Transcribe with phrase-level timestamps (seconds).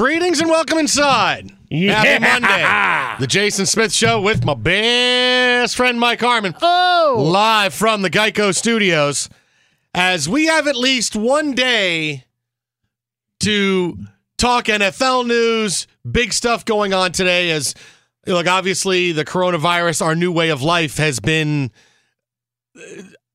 [0.00, 1.50] Greetings and welcome inside.
[1.70, 3.20] Happy Monday.
[3.20, 6.54] The Jason Smith Show with my best friend Mike Harmon.
[6.62, 7.16] Oh.
[7.30, 9.28] Live from the Geico Studios.
[9.92, 12.24] As we have at least one day
[13.40, 13.98] to
[14.38, 17.74] talk NFL news, big stuff going on today as
[18.26, 21.70] look, obviously the coronavirus, our new way of life has been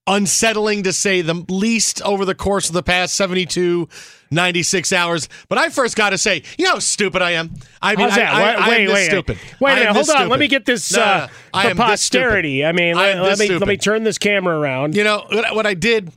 [0.07, 3.89] unsettling to say the least over the course of the past 72
[4.29, 7.51] 96 hours but i first got to say you know how stupid i am
[7.81, 8.33] i mean How's that?
[8.33, 10.29] I, I, wait, I wait, am this wait, stupid Wait a minute, hold on.
[10.29, 11.33] Let me get this No, uh, no.
[11.53, 11.77] I for stupid.
[11.77, 12.65] posterity.
[12.65, 14.95] I mean, I let, am let this me let me turn this camera around.
[14.95, 16.11] you know what, what i did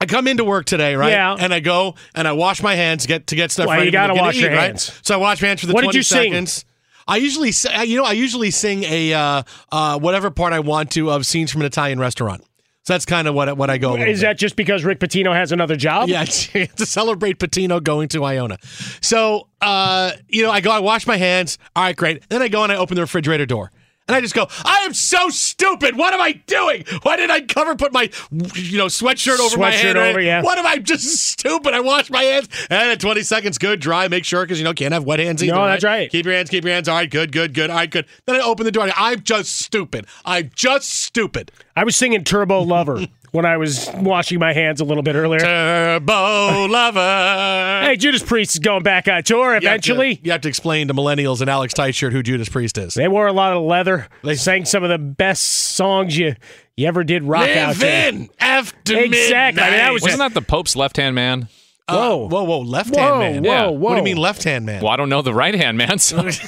[0.00, 1.12] I come into work today, right?
[1.12, 1.34] Yeah.
[1.38, 3.86] And I go and I wash my hands get to get stuff Well, ready.
[3.86, 4.66] you gotta to wash your eat, right?
[4.66, 4.92] hands.
[5.02, 6.64] So I wash my hands for the What did twenty you sing?
[7.06, 7.52] I usually,
[7.86, 11.50] you know, I usually sing a uh, uh, whatever part I want to of scenes
[11.52, 12.44] from an Italian restaurant.
[12.84, 13.96] So that's kind of what what I go.
[13.96, 14.26] Is bit.
[14.26, 16.08] that just because Rick Pitino has another job?
[16.10, 18.58] Yeah, to celebrate Pitino going to Iona.
[19.00, 21.56] So, uh, you know, I go, I wash my hands.
[21.74, 22.28] All right, great.
[22.28, 23.70] Then I go and I open the refrigerator door.
[24.06, 25.96] And I just go, I am so stupid.
[25.96, 26.84] What am I doing?
[27.02, 28.10] Why did I cover, put my,
[28.54, 29.96] you know, sweatshirt over my Sweatshirt head?
[29.96, 30.42] over, yeah.
[30.42, 31.72] What am I just stupid?
[31.72, 34.74] I wash my hands and at 20 seconds, good, dry, make sure, because, you know,
[34.74, 35.54] can't have wet hands either.
[35.54, 36.10] No, that's right.
[36.10, 36.86] Keep your hands, keep your hands.
[36.86, 37.70] All right, good, good, good.
[37.70, 38.04] All right, good.
[38.26, 38.86] Then I open the door.
[38.94, 40.06] I'm just stupid.
[40.26, 41.50] I'm just stupid.
[41.74, 45.40] I was singing Turbo Lover when I was washing my hands a little bit earlier.
[45.40, 47.80] Turbo lover.
[47.84, 50.20] Hey, Judas Priest is going back on tour You have to- eventually.
[50.22, 52.94] you have to explain to millennials and Alex Teichert who Judas Priest is.
[52.94, 54.06] They wore a lot of leather.
[54.22, 56.36] They sang some of the best songs you
[56.76, 58.08] you ever did rock out Live to.
[58.08, 59.62] in after Exactly.
[59.62, 61.48] I mean, that was Wasn't that the Pope's left hand man?
[61.88, 62.26] Whoa.
[62.26, 63.42] Uh, whoa, whoa, left hand man.
[63.42, 63.64] whoa, Yeah.
[63.66, 63.70] whoa.
[63.72, 64.80] What do you mean left hand man?
[64.82, 65.98] Well, I don't know the right hand man.
[65.98, 66.28] So.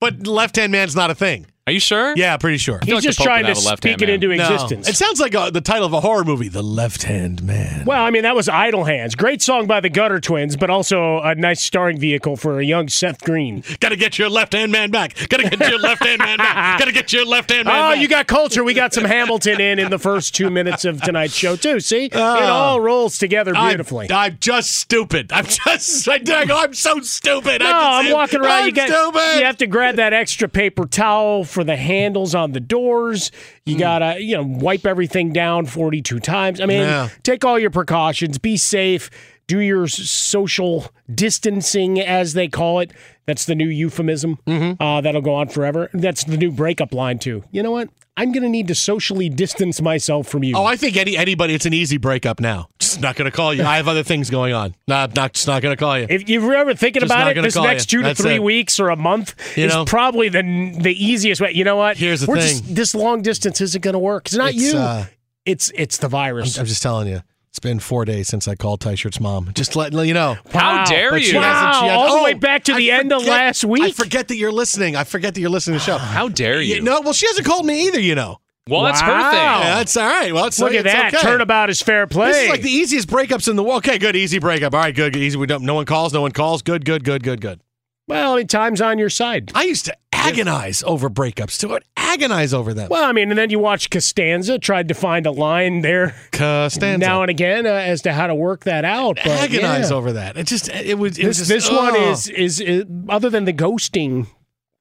[0.00, 1.46] But left hand man's not a thing.
[1.68, 2.14] Are you sure?
[2.16, 2.80] Yeah, pretty sure.
[2.82, 4.14] He's like just trying to have speak it man.
[4.14, 4.42] into No.
[4.42, 4.88] existence.
[4.88, 7.84] It sounds like uh the title of a horror movie, The Left Hand Man.
[7.84, 9.14] Well, I mean, that was Idle Hands.
[9.14, 12.88] Great song by the Gutter Twins, but also a nice starring vehicle for a young
[12.88, 13.62] Seth Green.
[13.80, 15.14] Gotta get your left hand man back.
[15.28, 16.78] Gotta get your left hand man back.
[16.78, 18.00] Gotta get your left hand man Oh, back.
[18.00, 18.64] you got culture.
[18.64, 21.80] We got some Hamilton in in the first two minutes of tonight's show, too.
[21.80, 22.06] See?
[22.06, 22.20] it Oh.
[22.22, 24.10] all rolls together I'm- beautifully.
[24.10, 25.32] I'm, just stupid.
[25.34, 26.08] I'm just.
[26.08, 26.18] I,
[26.48, 27.60] I'm so stupid.
[27.60, 28.52] no, I I'm walking around.
[28.52, 29.38] I'm you, got, stupid.
[29.40, 33.32] you have to grab that extra paper towel for the handles on the doors.
[33.66, 33.80] You Hmm.
[33.80, 36.60] gotta, you know, wipe everything down 42 times.
[36.60, 37.08] I mean, Yeah.
[37.24, 38.38] take all your precautions.
[38.38, 39.10] Be safe.
[39.48, 42.92] Do your social distancing, as they call it.
[43.26, 44.38] That's the new euphemism.
[44.46, 44.80] Mm-hmm.
[44.80, 45.90] Uh, that'll go on forever.
[45.92, 47.42] That's the new breakup line too.
[47.50, 47.88] You know what?
[48.20, 50.56] I'm gonna need to socially distance myself from you.
[50.56, 52.68] Oh, I think any anybody, it's an easy breakup now.
[52.78, 53.62] Just not going to call you.
[53.64, 54.74] I have other things going on.
[54.86, 56.06] Not, not, just not going to call you.
[56.08, 57.98] If you're ever thinking Just about not it, gonna this call next you.
[57.98, 58.42] two to That's three it.
[58.42, 59.84] weeks or a month You is know?
[59.84, 60.42] probably the
[60.80, 61.52] the easiest way.
[61.52, 61.96] You know what?
[61.96, 62.48] Here's the We're thing.
[62.62, 64.26] Just, this long distance isn't going to work.
[64.26, 64.78] It's not It's, you.
[64.78, 65.04] uh,
[65.44, 66.58] it's it's the virus.
[66.58, 67.22] I'm just telling you.
[67.58, 69.50] It's been four days since I called Teichert's mom.
[69.52, 70.36] Just letting you know.
[70.52, 71.40] How dare But she you?
[71.40, 73.22] hasn't- she Wow, hasn't- all the oh, way Oh, back to I the end of
[73.22, 74.94] forget- last I forget that you're listening.
[74.94, 75.98] I forget that you're listening to the show.
[75.98, 76.80] How dare you?
[76.80, 77.98] No, well, she hasn't called me either.
[77.98, 78.38] You know.
[78.68, 79.40] well, that's her thing.
[79.40, 80.32] Yeah, that's all right.
[80.32, 81.14] Well, it's Look at it's that.
[81.14, 81.20] okay.
[81.26, 82.28] Turnabout is fair play.
[82.28, 83.78] This is like the easiest breakups in the world.
[83.78, 84.72] Okay, good, easy breakup.
[84.72, 85.36] All right, good, good, easy.
[85.36, 85.64] We don't.
[85.64, 86.12] No one calls.
[86.12, 86.62] No one calls.
[86.62, 87.60] Good, good, good, good, good.
[88.06, 89.50] well, I mean, time's on your side.
[89.56, 91.74] I used to agonize over breakups too.
[91.74, 92.88] I'd agonize over them.
[92.90, 96.98] Well, I mean, and then you watch Costanza tried to find a line there Costanza.
[96.98, 99.16] now and again uh, as to how to work that out.
[99.16, 99.96] But agonize yeah.
[99.96, 100.36] over that.
[100.36, 102.10] It just it was it this was just, this one oh.
[102.10, 104.26] is, is is other than the ghosting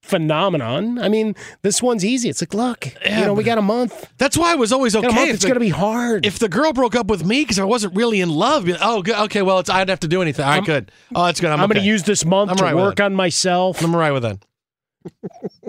[0.07, 0.99] phenomenon.
[0.99, 2.29] I mean, this one's easy.
[2.29, 4.09] It's like, look, Yeah, you know, we got a month.
[4.17, 5.07] That's why I was always okay.
[5.07, 5.29] month.
[5.31, 6.25] It's going to be hard.
[6.25, 8.67] if the girl broke up with me because I wasn't really in love.
[8.81, 9.03] Oh.
[9.07, 10.45] Okay, well, it's I didn't have to do anything.
[10.45, 10.91] Right, good.
[11.13, 11.51] Oh, that's good.
[11.51, 13.83] I'm, I'm, going to use this month I'm to right work on myself.
[13.83, 14.39] I'm right with that.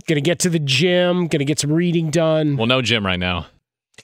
[0.06, 1.26] Going to get to the gym.
[1.28, 2.56] Going to get some reading done.
[2.56, 3.46] Well, no gym right now.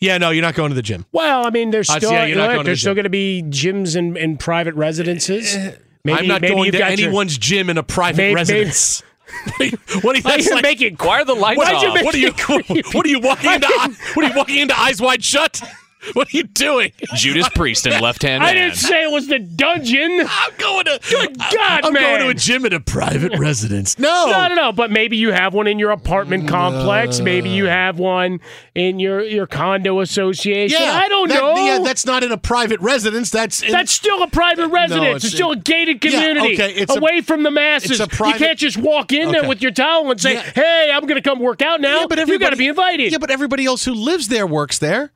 [0.00, 1.06] Yeah, no, you're not going to the gym.
[1.12, 2.80] Well, I mean, there's I see still how you're not look, going to there's the
[2.80, 2.96] still gym.
[2.96, 5.54] going to be gyms in, in private residences.
[5.56, 8.18] Uh, maybe, I'm not maybe going you've to got your- anyone's gym in a private
[8.18, 9.02] Maybe- residence.
[9.46, 9.78] what do you?
[10.02, 11.00] What do you Why that's you like, make it?
[11.02, 11.94] Why are the lights Why'd you off?
[11.94, 12.32] make what are you?
[12.92, 13.68] What are you walking into?
[14.14, 14.78] What are you walking into?
[14.78, 15.62] Eyes wide shut.
[16.14, 16.92] What are you doing?
[17.14, 18.54] Judas Priest and left hand I man.
[18.68, 20.22] didn't say it was the dungeon.
[20.28, 21.00] I'm going to.
[21.08, 22.02] Good God, I'm man.
[22.02, 23.98] going to a gym at a private residence.
[23.98, 24.26] No.
[24.34, 24.72] No, no, no.
[24.72, 27.20] But maybe you have one in your apartment mm, complex.
[27.20, 28.40] Uh, maybe you have one
[28.74, 30.78] in your, your condo association.
[30.80, 31.56] Yeah, I don't that- know.
[31.64, 33.30] Yeah, that's not in a private residence.
[33.30, 35.06] That's in, That's still a private residence.
[35.06, 37.92] it's- it's, still a gated Yeah, community, okay, it's a- away from the masses.
[37.92, 40.42] it's a private- you can't just walk in there with your towel and say, Yeah.
[40.54, 43.12] "Hey, I'm going to come work out now." Yeah, but you got to be invited.
[43.12, 45.12] Yeah, but everybody else who lives there works there.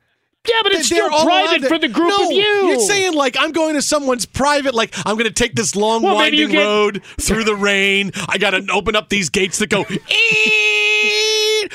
[0.49, 2.41] Yeah, but it's still private for the group no, of you.
[2.43, 6.01] You're saying like I'm going to someone's private, like I'm going to take this long
[6.01, 8.11] Well, winding get- road through the rain.
[8.27, 9.79] I got to open up these gates that go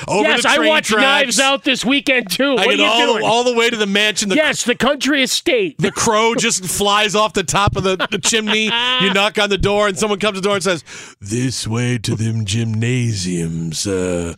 [0.08, 1.24] over yes, the I watched tracks.
[1.24, 2.56] Knives Out this weekend too.
[2.58, 3.24] I What are get all, doing?
[3.24, 4.28] all the way to the mansion.
[4.28, 5.76] The, yes, the country estate.
[5.78, 8.64] the crow just flies off the top of the, the chimney.
[8.64, 8.70] You
[9.14, 10.84] knock on the door, and someone comes to the door and says,
[11.20, 14.34] "This way to them gymnasiums." Uh.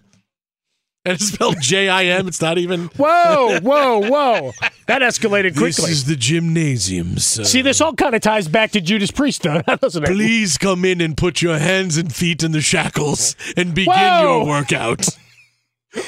[1.06, 2.26] And it's spelled J I M.
[2.26, 2.87] It's not even.
[2.97, 4.53] Whoa, whoa, whoa!
[4.86, 5.67] That escalated quickly.
[5.69, 7.39] This is the gymnasiums.
[7.39, 7.44] uh.
[7.44, 10.06] See, this all kind of ties back to Judas Priest, though, doesn't it?
[10.08, 14.20] Please come in and put your hands and feet in the shackles and begin Whoa.
[14.22, 15.06] your workout.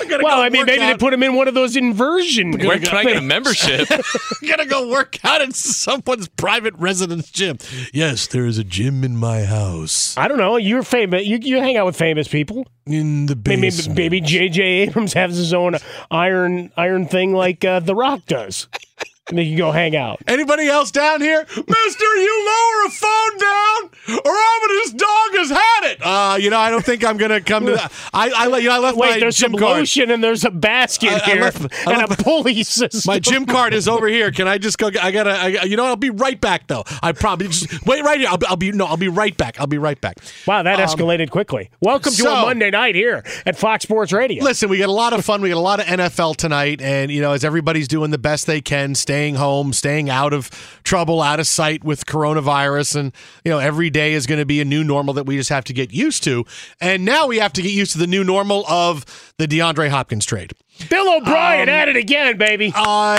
[0.09, 2.53] Gotta Well, I mean, work maybe they put him in one of those inversion.
[2.59, 3.89] Where can I get a membership?
[4.49, 7.59] gotta go work out in someone's private residence gym.
[7.93, 10.17] Yes, there is a gym in my house.
[10.17, 10.57] I don't know.
[10.57, 11.25] You're famous.
[11.25, 12.67] You, you hang out with famous people.
[12.87, 13.99] In the Maybe, basement.
[13.99, 14.63] maybe J.J.
[14.63, 15.75] Abrams has his own
[16.11, 18.67] iron iron thing like uh, The Rock does.
[19.29, 20.21] And they can go hang out.
[20.27, 21.45] Anybody else down here?
[21.49, 25.99] Mister, you lower a phone down, or just dog has had it.
[26.03, 27.93] Uh, you know, I don't think I'm gonna come to that.
[28.15, 29.79] I, I, let- you know, I left Wait, my there's gym some card.
[29.79, 33.01] lotion and there's a basket I- I here left- I and left- a pulley system.
[33.07, 34.31] My gym card is over here.
[34.31, 34.89] Can I just go?
[35.01, 35.31] I gotta.
[35.33, 36.85] I, you know, I'll be right back though.
[37.03, 38.29] I probably just wait right here.
[38.31, 38.87] I'll, be- I'll be no.
[38.87, 39.61] I'll be right back.
[39.61, 40.17] I'll be right back.
[40.47, 41.71] Wow, that Um, escalated quickly.
[41.81, 44.43] Welcome to so- a Monday night here at Fox Sports Radio.
[44.43, 45.43] Listen, we got a lot of fun.
[45.43, 48.47] We got a lot of NFL tonight, and you know, as everybody's doing the best
[48.47, 50.49] they can, staying home, staying out of
[50.85, 53.13] trouble, out of sight with coronavirus, and
[53.45, 55.65] you know, every day is going to be a new normal that we just have
[55.65, 56.45] to get used to.
[56.81, 59.05] And now we have to get used to the new normal of
[59.37, 60.53] the DeAndre Hopkins trade.
[60.89, 62.73] Bill O'Brien at it again, baby.
[62.75, 63.19] Uh,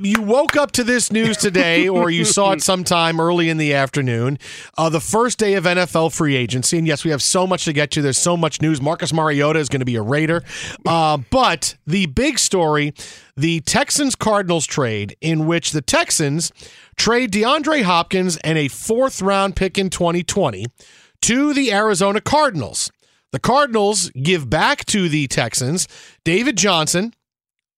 [0.00, 3.74] you woke up to this news today, or you saw it sometime early in the
[3.74, 4.38] afternoon.
[4.76, 7.72] Uh, the first day of NFL free agency, and yes, we have so much to
[7.72, 8.02] get to.
[8.02, 8.80] There's so much news.
[8.80, 10.44] Marcus Mariota is going to be a Raider,
[10.86, 12.92] uh, but the big story:
[13.36, 16.52] the Texans Cardinals trade, in which the Texans
[16.96, 20.66] trade DeAndre Hopkins and a fourth round pick in 2020
[21.22, 22.90] to the Arizona Cardinals.
[23.30, 25.86] The Cardinals give back to the Texans
[26.24, 27.12] David Johnson,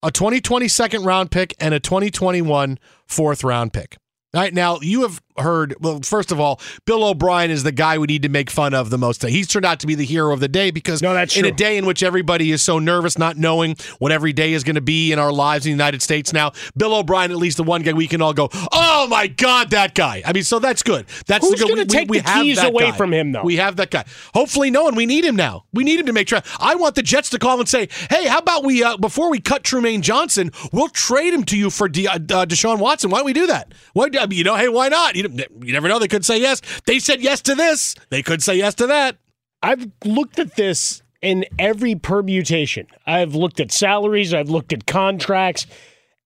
[0.01, 3.97] a 2020 second round pick, and a 2021 fourth round pick.
[4.33, 5.75] All right, now you have heard.
[5.79, 8.89] Well, first of all, Bill O'Brien is the guy we need to make fun of
[8.89, 9.23] the most.
[9.23, 11.51] He's turned out to be the hero of the day because No, that's in a
[11.51, 14.81] day in which everybody is so nervous, not knowing what every day is going to
[14.81, 17.81] be in our lives in the United States now, Bill O'Brien, at least the one
[17.81, 20.21] guy we can all go, oh my God, that guy.
[20.25, 21.05] I mean, so that's good.
[21.27, 21.75] That's Who's the good.
[21.75, 22.97] gonna take the keys away guy.
[22.97, 23.43] from him, though?
[23.43, 24.05] We have that guy.
[24.33, 24.95] Hopefully, no one.
[24.95, 25.65] We need him now.
[25.73, 26.41] We need him to make sure.
[26.59, 29.39] I want the Jets to call and say, hey, how about we, uh, before we
[29.39, 33.09] cut Trumaine Johnson, we'll trade him to you for De- uh, Deshaun Watson.
[33.09, 33.73] Why don't we do that?
[33.93, 35.15] Why, you know, hey, why not?
[35.21, 35.99] You, you never know.
[35.99, 36.61] They could say yes.
[36.85, 37.95] They said yes to this.
[38.09, 39.17] They could say yes to that.
[39.63, 42.87] I've looked at this in every permutation.
[43.05, 45.67] I've looked at salaries, I've looked at contracts,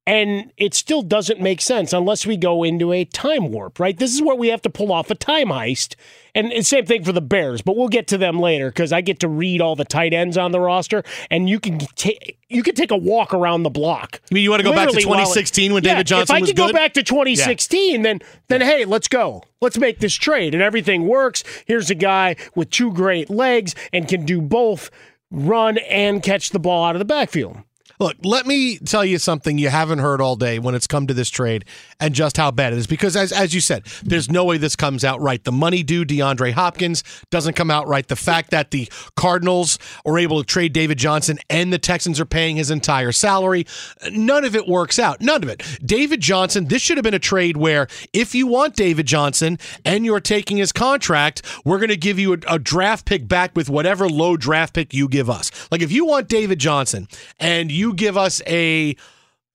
[0.07, 3.97] and it still doesn't make sense unless we go into a time warp, right?
[3.97, 5.95] This is where we have to pull off a time heist.
[6.35, 9.01] And it's same thing for the Bears, but we'll get to them later because I
[9.01, 12.62] get to read all the tight ends on the roster, and you can take you
[12.62, 14.21] can take a walk around the block.
[14.29, 16.07] You mean you want to go back to Literally while it- 2016 when Yeah, David
[16.07, 18.19] Johnson If I could go back to 2016, then
[18.50, 19.43] then hey, let's go.
[19.62, 21.43] Let's make this trade, and everything works.
[21.65, 24.91] Here's a guy with two great legs and can do both,
[25.31, 27.57] run and catch the ball out of the backfield.
[27.99, 31.13] Look, let me tell you something you haven't heard all day when it's come to
[31.13, 31.65] this trade
[31.99, 32.87] and just how bad it is.
[32.87, 35.43] Because as as you said, there's no way this comes out right.
[35.43, 38.07] The money due DeAndre Hopkins doesn't come out right.
[38.07, 42.25] The fact that the Cardinals are able to trade David Johnson and the Texans are
[42.25, 43.65] paying his entire salary,
[44.11, 45.21] none of it works out.
[45.21, 45.63] None of it.
[45.83, 50.05] David Johnson, this should have been a trade where if you want David Johnson and
[50.05, 53.69] you're taking his contract, we're going to give you a, a draft pick back with
[53.69, 55.51] whatever low draft pick you give us.
[55.71, 57.07] Like if you want David Johnson
[57.39, 58.95] and you give us a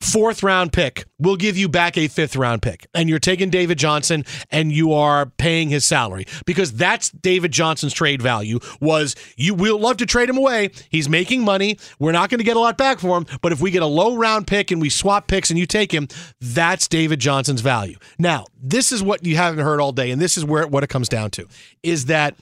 [0.01, 2.87] fourth round pick, we'll give you back a fifth round pick.
[2.95, 7.93] And you're taking David Johnson and you are paying his salary because that's David Johnson's
[7.93, 10.71] trade value was you we'll love to trade him away.
[10.89, 11.79] He's making money.
[11.99, 13.87] We're not going to get a lot back for him, but if we get a
[13.87, 16.09] low round pick and we swap picks and you take him,
[16.41, 17.97] that's David Johnson's value.
[18.19, 20.89] Now, this is what you haven't heard all day and this is where what it
[20.89, 21.47] comes down to
[21.83, 22.37] is that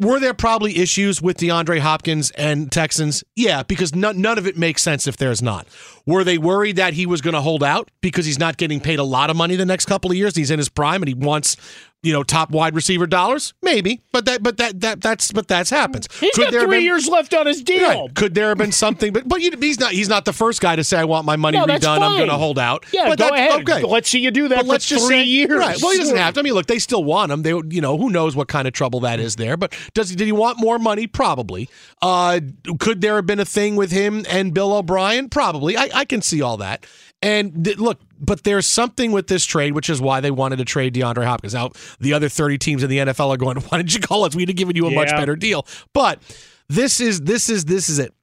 [0.00, 3.24] were there probably issues with DeAndre Hopkins and Texans?
[3.34, 5.66] Yeah, because none, none of it makes sense if there's not.
[6.08, 8.98] Were they worried that he was going to hold out because he's not getting paid
[8.98, 10.34] a lot of money the next couple of years?
[10.34, 11.58] He's in his prime and he wants,
[12.02, 13.52] you know, top wide receiver dollars?
[13.60, 16.08] Maybe, but that, but that, that, that's, but that's happens.
[16.18, 17.86] He's got there three been- years left on his deal.
[17.86, 18.14] Right.
[18.14, 19.12] Could there have been something?
[19.12, 19.92] But but he's not.
[19.92, 22.00] He's not the first guy to say I want my money No, redone.
[22.00, 22.86] I'm going to hold out.
[22.90, 23.60] Yeah, but go ahead.
[23.68, 23.82] Okay.
[23.82, 25.50] Let's see you do that But for let's just three say, years.
[25.58, 25.76] Right.
[25.82, 26.40] Well, he doesn't have to.
[26.40, 27.42] I mean, look, they still want him.
[27.42, 29.56] They, you know, who knows what kind of trouble that is there.
[29.58, 30.16] But does he?
[30.16, 31.06] Did he want more money?
[31.06, 31.68] Probably.
[32.00, 32.40] Uh,
[32.78, 35.28] could there have been a thing with him and Bill O'Brien?
[35.28, 35.76] Probably.
[35.76, 36.86] I, I can see all that.
[37.20, 40.64] And th- look, but there's something with this trade, which is why they wanted to
[40.64, 41.54] trade DeAndre Hopkins.
[41.54, 44.36] Now, the other 30 teams in the NFL are going, "Why didn't you call us?
[44.36, 46.20] We'd have given you a much better deal." But
[46.68, 48.14] this is this is this is it.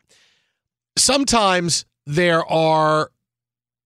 [0.98, 3.12] Sometimes there are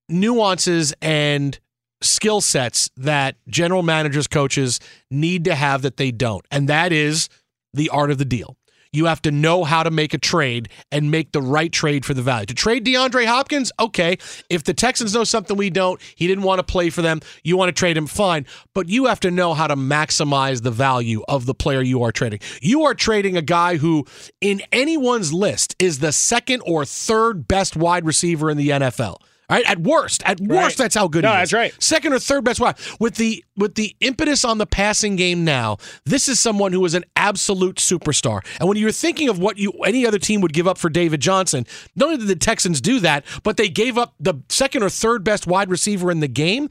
[0.08, 1.60] nuances and
[2.02, 4.80] skill sets that general managers, coaches
[5.10, 6.46] need to have that they don't.
[6.52, 7.28] And that is
[7.74, 8.56] the art of the deal.
[8.92, 12.14] You have to know how to make a trade and make the right trade for
[12.14, 12.48] the value.
[12.48, 14.18] To trade DeAndre Hopkins, okay.
[14.50, 17.56] If the Texans know something we don't, he didn't want to play for them, you
[17.56, 18.48] want to trade him, fine.
[18.74, 22.12] But you have to know how to maximize the value of the player you are
[22.12, 22.40] trading.
[22.62, 24.06] You are trading a guy who,
[24.42, 29.18] in anyone's list, is the second or third best wide receiver in the NFL.
[29.50, 31.50] Right, at worst, at worst, that's how good No, he is.
[31.50, 31.84] that's right.
[31.84, 32.76] Second or third best wide.
[33.00, 36.94] With the with the impetus on the passing game now, this is someone who is
[36.94, 38.42] an absolute superstar.
[38.60, 41.20] And when you're thinking of what you any other team would give up for David
[41.20, 41.66] Johnson,
[41.96, 45.24] not only did the Texans do that, but they gave up the second or third
[45.24, 46.70] best wide receiver in the game.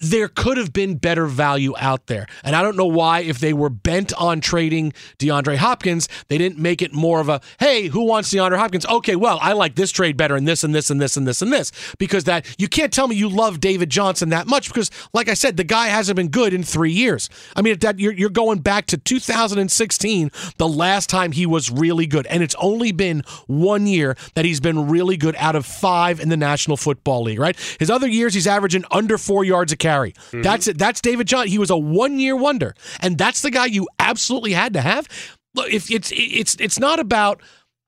[0.00, 2.26] There could have been better value out there.
[2.42, 6.58] And I don't know why, if they were bent on trading DeAndre Hopkins, they didn't
[6.58, 8.84] make it more of a, hey, who wants DeAndre Hopkins?
[8.86, 11.42] Okay, well, I like this trade better and this and this and this and this
[11.42, 11.72] and this.
[11.98, 15.34] Because that you can't tell me you love David Johnson that much because, like I
[15.34, 17.30] said, the guy hasn't been good in three years.
[17.56, 22.06] I mean, that you're, you're going back to 2016, the last time he was really
[22.06, 22.26] good.
[22.26, 26.28] And it's only been one year that he's been really good out of five in
[26.28, 27.56] the National Football League, right?
[27.78, 30.12] His other years, he's averaging under four yards a carry.
[30.12, 30.42] Mm-hmm.
[30.42, 30.78] That's it.
[30.78, 31.46] That's David John.
[31.46, 32.74] He was a one year wonder.
[33.00, 35.08] And that's the guy you absolutely had to have.
[35.54, 37.42] Look, if it's it's it's not about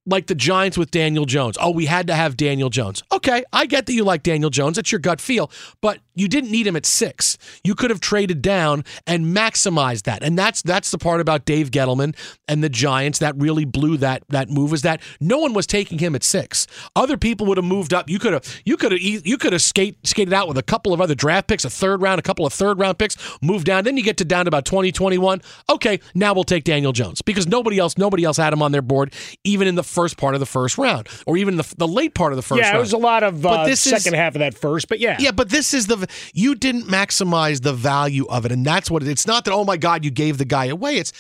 [0.07, 1.59] like the Giants with Daniel Jones.
[1.61, 3.03] Oh, we had to have Daniel Jones.
[3.13, 4.79] Okay, I get that you like Daniel Jones.
[4.79, 7.37] It's your gut feel, but you didn't need him at six.
[7.63, 10.23] You could have traded down and maximized that.
[10.23, 12.17] And that's that's the part about Dave Gettleman
[12.49, 15.99] and the Giants that really blew that that move is that no one was taking
[15.99, 16.67] him at six.
[16.95, 18.09] Other people would have moved up.
[18.09, 20.93] You could have you could have you could have skate, skated out with a couple
[20.93, 23.85] of other draft picks, a third round, a couple of third round picks, move down.
[23.85, 25.43] Then you get to down to about 2021.
[25.69, 28.83] okay, now we'll take Daniel Jones because nobody else nobody else had him on their
[28.83, 29.13] board,
[29.45, 32.33] even in the first part of the first round or even the, the late part
[32.33, 32.77] of the first yeah, round.
[32.77, 34.99] it was a lot of uh, But this second is- half of that first, but
[35.01, 35.17] yeah.
[35.19, 39.03] Yeah, but this is the you didn't maximize the value of it, and that's what
[39.03, 39.53] it, it's not that.
[39.53, 40.99] Oh my God, you gave the guy away.
[40.99, 41.13] It's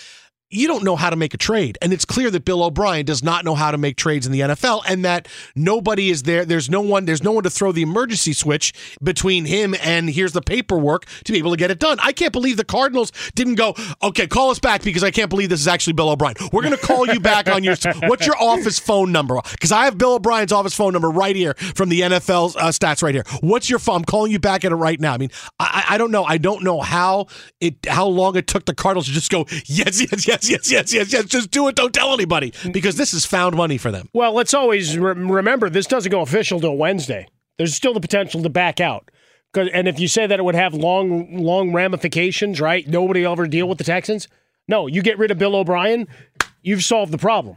[0.51, 3.23] you don't know how to make a trade, and it's clear that Bill O'Brien does
[3.23, 5.27] not know how to make trades in the NFL, and that
[5.57, 6.45] nobody is there.
[6.45, 7.05] There's no one.
[7.05, 8.73] There's no one to throw the emergency switch
[9.03, 11.99] between him and here's the paperwork to be able to get it done.
[12.01, 13.75] I can't believe the Cardinals didn't go.
[14.03, 16.37] Okay, call us back because I can't believe this is actually Bill O'Brien.
[16.53, 17.75] We're going to call you back on your.
[18.03, 19.41] What's your office phone number?
[19.51, 23.03] Because I have Bill O'Brien's office phone number right here from the NFL uh, stats
[23.03, 23.25] right here.
[23.41, 23.97] What's your phone?
[23.97, 25.15] I'm calling you back at it right now.
[25.15, 26.25] I mean, I, I don't know.
[26.25, 27.27] I don't know how
[27.61, 30.93] it how long it took the Cardinals to just go yes yes yes yes yes
[30.93, 31.13] yes yes.
[31.13, 31.25] yes.
[31.25, 31.75] Just do it.
[31.75, 34.09] Don't tell anybody because this is found money for them.
[34.13, 37.29] Well, let's always re- remember this doesn't go official till Wednesday.
[37.59, 39.11] There's still the potential to back out.
[39.55, 42.87] And if you say that it would have long, long ramifications, right?
[42.87, 44.29] Nobody will ever deal with the Texans.
[44.69, 46.09] No, you get rid of Bill O'Brien,
[46.63, 47.57] you've solved the problem.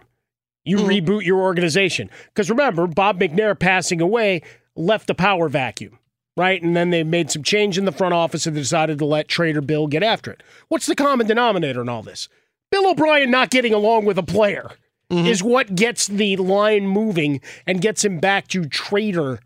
[0.64, 0.88] You mm-hmm.
[0.88, 2.10] reboot your organization.
[2.28, 4.44] Because remember, Bob McNair passing away
[4.76, 6.00] left a power vacuum,
[6.38, 6.62] right?
[6.62, 9.28] And then they made some change in the front office and they decided to let
[9.28, 10.44] Trader Bill get after it.
[10.68, 12.30] What's the common denominator in all this?
[12.72, 14.72] Bill O'Brien not getting along with a player
[15.10, 15.26] mm-hmm.
[15.26, 19.40] is what gets the line moving and gets him back to Trader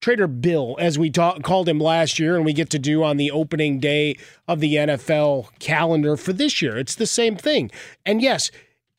[0.00, 3.18] Trader Bill, as we ta- called him last year, and we get to do on
[3.18, 4.16] the opening day
[4.48, 6.78] of the NFL calendar for this year.
[6.78, 7.70] It's the same thing.
[8.06, 8.50] And yes,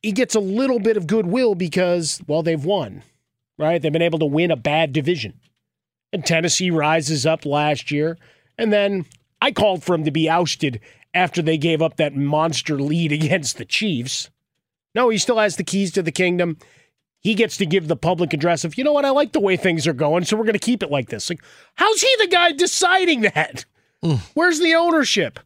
[0.03, 3.01] he gets a little bit of goodwill because, well, they've won,
[3.57, 3.81] right?
[3.81, 5.39] They've been able to win a bad division.
[6.13, 8.17] And Tennessee rises up last year.
[8.57, 9.05] And then
[9.41, 10.79] I called for him to be ousted
[11.13, 14.29] after they gave up that monster lead against the Chiefs.
[14.93, 16.57] No, he still has the keys to the kingdom.
[17.19, 19.55] He gets to give the public address of, you know what, I like the way
[19.55, 21.29] things are going, so we're going to keep it like this.
[21.29, 21.41] Like,
[21.75, 23.65] how's he the guy deciding that?
[24.33, 25.39] Where's the ownership?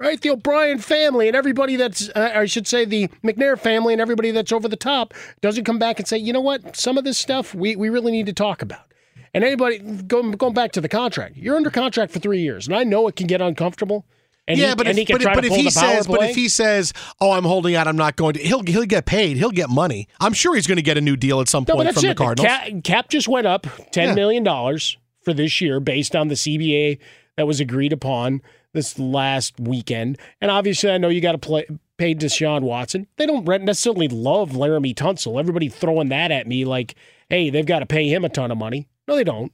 [0.00, 0.20] Right?
[0.20, 4.30] The O'Brien family and everybody that's, uh, I should say, the McNair family and everybody
[4.30, 7.18] that's over the top doesn't come back and say, you know what, some of this
[7.18, 8.86] stuff we, we really need to talk about.
[9.34, 12.76] And anybody, going, going back to the contract, you're under contract for three years, and
[12.76, 14.06] I know it can get uncomfortable.
[14.48, 16.34] And yeah, he, but and if, but, try but if he the says, but if
[16.34, 17.86] he says, "Oh, I'm holding out.
[17.86, 19.36] I'm not going to," he'll he'll get paid.
[19.36, 20.08] He'll get money.
[20.20, 22.08] I'm sure he's going to get a new deal at some No, point from the
[22.10, 22.16] it.
[22.16, 22.46] Cardinals.
[22.48, 24.14] cap, cap just went up ten Yeah.
[24.14, 26.98] million dollars for this year based on the CBA
[27.36, 28.40] that was agreed upon
[28.72, 30.18] this last weekend.
[30.40, 31.66] And obviously, I know you got to play
[31.98, 33.06] pay Deshaun Watson.
[33.18, 35.38] They don't necessarily love Laremy Tunsil.
[35.38, 36.94] Everybody throwing that at me like,
[37.28, 38.88] hey, they've got to pay him a ton of money.
[39.06, 39.52] No, they don't.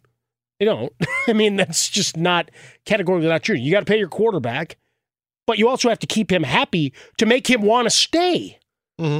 [0.60, 0.92] They don't.
[1.26, 2.50] I mean, that's just not
[2.84, 3.56] categorically not true.
[3.56, 4.76] You got to pay your quarterback,
[5.46, 8.58] but you also have to keep him happy to make him want to stay.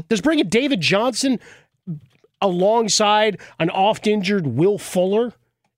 [0.08, 1.40] Does bringing David Johnson
[2.40, 5.32] alongside an oft injured Will Fuller?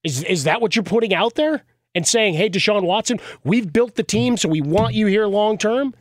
[0.05, 3.95] Is is that what you're putting out there and saying, "Hey, Deshaun Watson, we've built
[3.95, 5.95] the team, so we want you here long term"?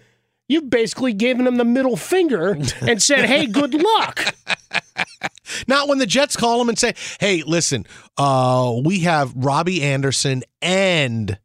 [0.47, 4.35] You've basically given him the middle finger and said, "Hey, good luck."
[5.67, 7.85] Not when the Jets call him and say, "Hey, listen,
[8.17, 11.39] uh, we have Robbie Anderson and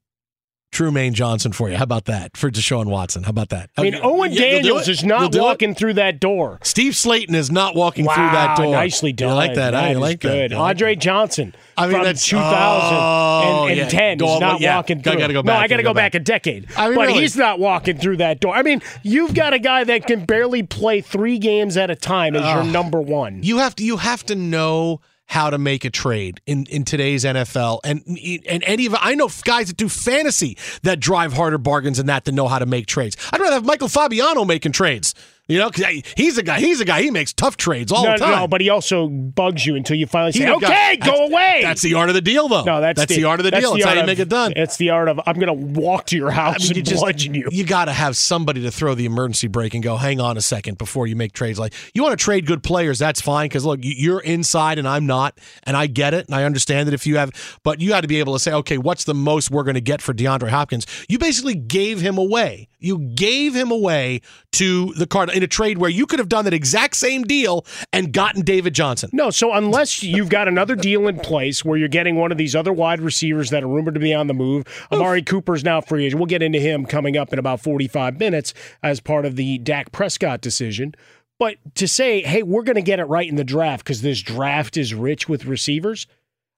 [0.72, 1.76] Trumaine Johnson for you.
[1.76, 3.24] How about that for Deshaun Watson?
[3.24, 3.70] How about that?
[3.76, 4.92] I mean, Owen Yeah, you'll Daniels it?
[4.92, 5.42] is You'll not do it?
[5.42, 6.60] walking through that door.
[6.62, 8.72] Steve Slaton is not walking wow, through that door.
[8.72, 9.30] Nicely done.
[9.30, 9.74] You like that?
[9.74, 10.28] I like that.
[10.28, 10.50] good.
[10.52, 11.54] You like Andre Johnson.
[11.76, 14.34] I mean, from that's- 2010 oh, yeah.
[14.34, 15.20] is not Yeah, walking gotta- through.
[15.20, 16.20] gotta go No, I got to go go back back.
[16.20, 16.66] a decade.
[16.76, 17.20] I mean, but really.
[17.20, 18.54] he's not walking through that door.
[18.54, 22.36] I mean, you've got a guy that can barely play three games at a time
[22.36, 23.42] as your number one.
[23.42, 27.24] You have to you have to know how to make a trade in, in today's
[27.24, 28.02] NFL and
[28.48, 32.24] and any of I know guys that do fantasy that drive harder bargains than that
[32.24, 33.16] that know how to make trades.
[33.32, 35.14] I'd rather have Michael Fabiano making trades.
[35.50, 35.84] You know, 'cause
[36.16, 36.60] he's a guy.
[36.60, 37.02] He's a guy.
[37.02, 38.30] He makes tough trades all no, the time.
[38.40, 41.60] no, but he also bugs you until you finally say, "Okay, guy- go that's- away."
[41.62, 42.62] That's the art of the deal, though.
[42.64, 43.74] no, that's, that's the, art of the deal.
[43.74, 44.52] It's how you make it done.
[44.56, 46.86] It's the art of I'm going to walk to your house I mean, you and
[46.88, 47.48] just bludgeon you.
[47.50, 50.40] you got to have somebody to throw the emergency brake and go, hang on a
[50.40, 51.58] second before you make trades.
[51.58, 54.86] Like you want to trade good players, that's fine because look, you- you're inside and
[54.86, 57.30] I'm not, and I get it and I understand that if you have,
[57.64, 59.80] but you got to be able to say, okay, what's the most we're going to
[59.80, 60.86] get for DeAndre Hopkins?
[61.08, 62.68] You basically gave him away.
[62.78, 66.44] You gave him away to the card in a trade where you could have done
[66.44, 69.10] that exact same deal and gotten David Johnson.
[69.12, 72.54] No, so unless you've got another deal in place where you're getting one of these
[72.54, 76.06] other wide receivers that are rumored to be on the move, Amari Cooper's now free
[76.06, 76.20] agent.
[76.20, 79.92] We'll get into him coming up in about 45 minutes as part of the Dak
[79.92, 80.94] Prescott decision.
[81.38, 84.20] But to say, hey, we're going to get it right in the draft because this
[84.20, 86.06] draft is rich with receivers.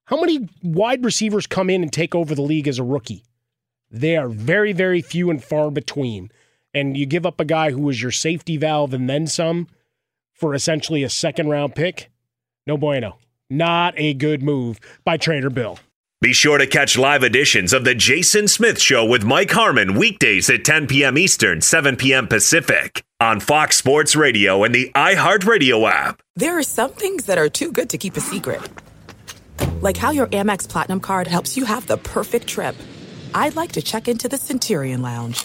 [0.06, 3.22] How many wide receivers come in and take over the league as a rookie?
[3.92, 6.30] They are very, very few and far between.
[6.74, 9.68] And you give up a guy who was your safety valve and then some
[10.32, 12.10] for essentially a second round pick.
[12.66, 13.18] No bueno.
[13.50, 15.78] Not a good move by Trader Bill.
[16.22, 20.48] Be sure to catch live editions of The Jason Smith Show with Mike Harmon weekdays
[20.48, 21.18] at 10 p.m.
[21.18, 22.28] Eastern, 7 p.m.
[22.28, 26.22] Pacific on Fox Sports Radio and the iHeartRadio app.
[26.36, 28.62] There are some things that are too good to keep a secret.
[29.80, 32.76] Like how your Amex Platinum card helps you have the perfect trip.
[33.34, 35.44] I'd like to check into the Centurion Lounge.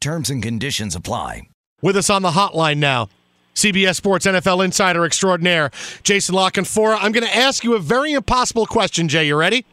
[0.00, 1.48] Terms and conditions apply.
[1.82, 3.08] With us on the hotline now,
[3.54, 5.70] CBS Sports NFL insider extraordinaire,
[6.04, 6.98] Jason La Canfora.
[7.00, 9.26] I'm going to ask you a very impossible question, Jay.
[9.26, 9.66] You ready?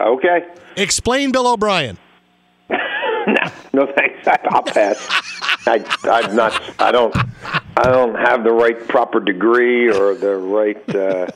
[0.00, 0.48] Okay.
[0.76, 1.96] Explain Bill O'Brien.
[2.70, 3.34] no,
[3.72, 4.26] no thanks.
[4.26, 4.96] I, I'll pass.
[5.66, 6.60] I, I'm not.
[6.80, 7.14] I don't.
[7.76, 10.94] I don't have the right proper degree or the right.
[10.94, 11.28] Uh,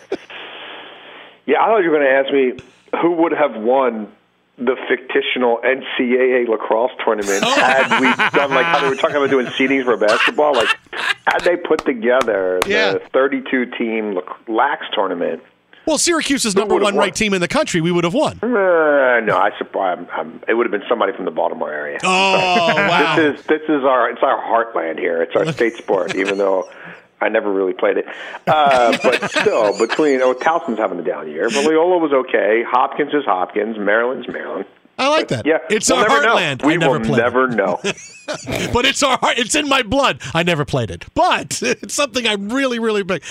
[1.47, 4.13] yeah, I thought you were going to ask me who would have won
[4.59, 8.07] the fictional NCAA lacrosse tournament had we
[8.39, 10.55] done like how they were talking about doing seedings for basketball.
[10.55, 10.69] Like,
[11.27, 12.93] had they put together Yeah.
[12.93, 15.43] the 32 team lax tournament?
[15.87, 16.97] Well, Syracuse is number one won?
[16.97, 17.81] ranked team in the country.
[17.81, 18.39] We would have won.
[18.41, 18.47] Uh,
[19.21, 19.51] no, I
[20.13, 21.99] I'm, it would have been somebody from the Baltimore area.
[22.05, 23.17] Oh, wow.
[23.17, 25.23] this is this is our it's our heartland here.
[25.23, 26.69] It's our state sport, even though
[27.23, 28.07] I never really played it.
[28.47, 32.63] Uh, but still, between oh, Towson's having a down year, but Loyola was okay.
[32.69, 33.79] Hopkins is Hopkins.
[33.79, 34.67] Maryland's Maryland.
[34.99, 35.47] I like that.
[35.47, 36.37] Yeah, It's we'll our never know.
[36.37, 36.65] heartland.
[36.67, 37.23] We I never will played it.
[37.23, 37.81] never know.
[38.73, 39.39] but it's our heart.
[39.39, 40.21] It's in my blood.
[40.35, 43.25] I never played it, but it's something I'm really, really big.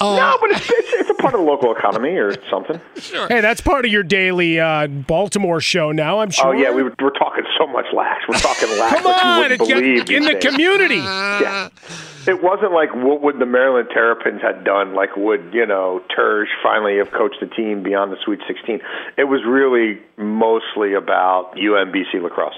[0.00, 2.80] Uh, no, but it's, it's it's a part of the local economy or something.
[2.96, 3.26] Sure.
[3.26, 6.46] Hey, that's part of your daily uh, Baltimore show now, I'm sure.
[6.46, 8.22] Oh yeah, we were, we're talking so much lax.
[8.28, 8.94] We're talking lax.
[8.94, 10.44] Come like you on, wouldn't it's believe in the things.
[10.44, 10.94] community.
[10.96, 11.68] Yeah.
[12.28, 16.48] It wasn't like what would the Maryland Terrapins had done, like would you know Terge
[16.62, 18.80] finally have coached the team beyond the Sweet 16.
[19.16, 22.54] It was really mostly about UMBC lacrosse.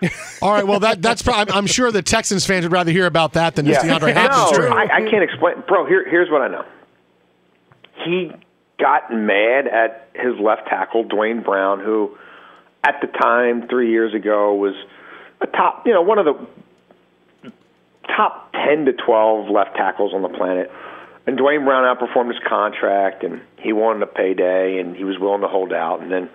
[0.42, 3.34] All right, well that that's probably, I'm sure the Texans fans would rather hear about
[3.34, 4.68] that than this DeAndre Hopkins no.
[4.68, 5.84] I, I can't explain, bro.
[5.84, 6.64] Here, here's what I know.
[8.06, 8.32] He
[8.78, 12.16] got mad at his left tackle Duane Brown, who
[12.82, 14.74] at the time three years ago was
[15.42, 16.46] a top, you know, one of the
[18.16, 20.70] top ten to twelve left tackles on the planet.
[21.26, 25.42] And Duane Brown outperformed his contract, and he wanted a payday, and he was willing
[25.42, 26.00] to hold out.
[26.00, 26.30] And then,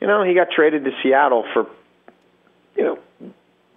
[0.00, 1.66] you know, he got traded to Seattle for,
[2.76, 2.98] you know,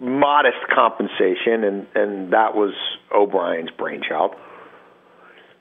[0.00, 2.74] modest compensation, and and that was
[3.14, 4.34] O'Brien's brainchild.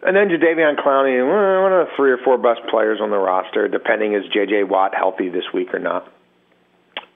[0.03, 3.17] And then Jadeveon Clowney, eh, one of the three or four best players on the
[3.17, 4.63] roster, depending is J.J.
[4.63, 6.11] Watt healthy this week or not.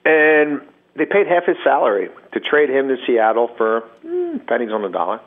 [0.04, 0.62] And
[0.96, 4.88] they paid half his salary to trade him to Seattle for mm, pennies on the
[4.88, 5.20] dollar.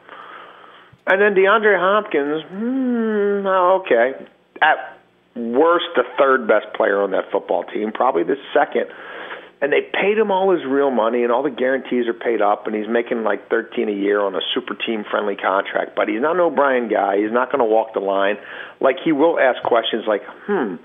[1.08, 4.26] And then DeAndre Hopkins, mm, okay,
[4.62, 4.98] at
[5.36, 8.88] worst the third best player on that football team, probably the second.
[9.62, 12.68] And they paid him all his real money, and all the guarantees are paid up,
[12.68, 15.96] and he's making like thirteen a year on a super team friendly contract.
[15.96, 17.18] But he's not an O'Brien guy.
[17.18, 18.36] He's not going to walk the line.
[18.82, 20.76] Like he will ask questions like, "Hmm,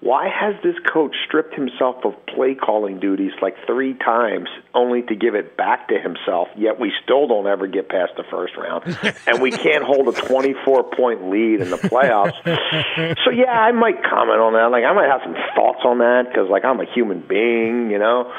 [0.00, 5.16] why has this coach stripped himself of play calling duties like three times only to
[5.16, 8.84] give it back to himself yet we still don't ever get past the first round
[9.26, 12.34] and we can't hold a 24 point lead in the playoffs?
[13.24, 14.70] So yeah i might comment on that.
[14.70, 17.98] Like i might have some thoughts on that because like i'm a human being you
[17.98, 18.30] know?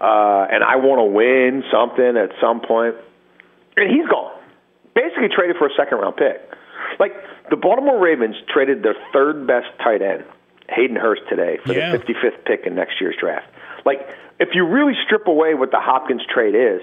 [0.00, 2.94] Uh and i want to win something at some point.
[2.94, 3.06] point
[3.76, 4.32] and he's gone.
[4.94, 6.40] Basically traded for a second round pick.
[6.98, 7.12] Like
[7.50, 10.24] the baltimore ravens traded their third best tight end
[10.68, 11.92] Hayden Hurst today for Yeah.
[11.92, 13.46] the 55th pick in next year's draft.
[13.84, 14.06] Like,
[14.40, 16.80] if you really strip away what the Hopkins trade is,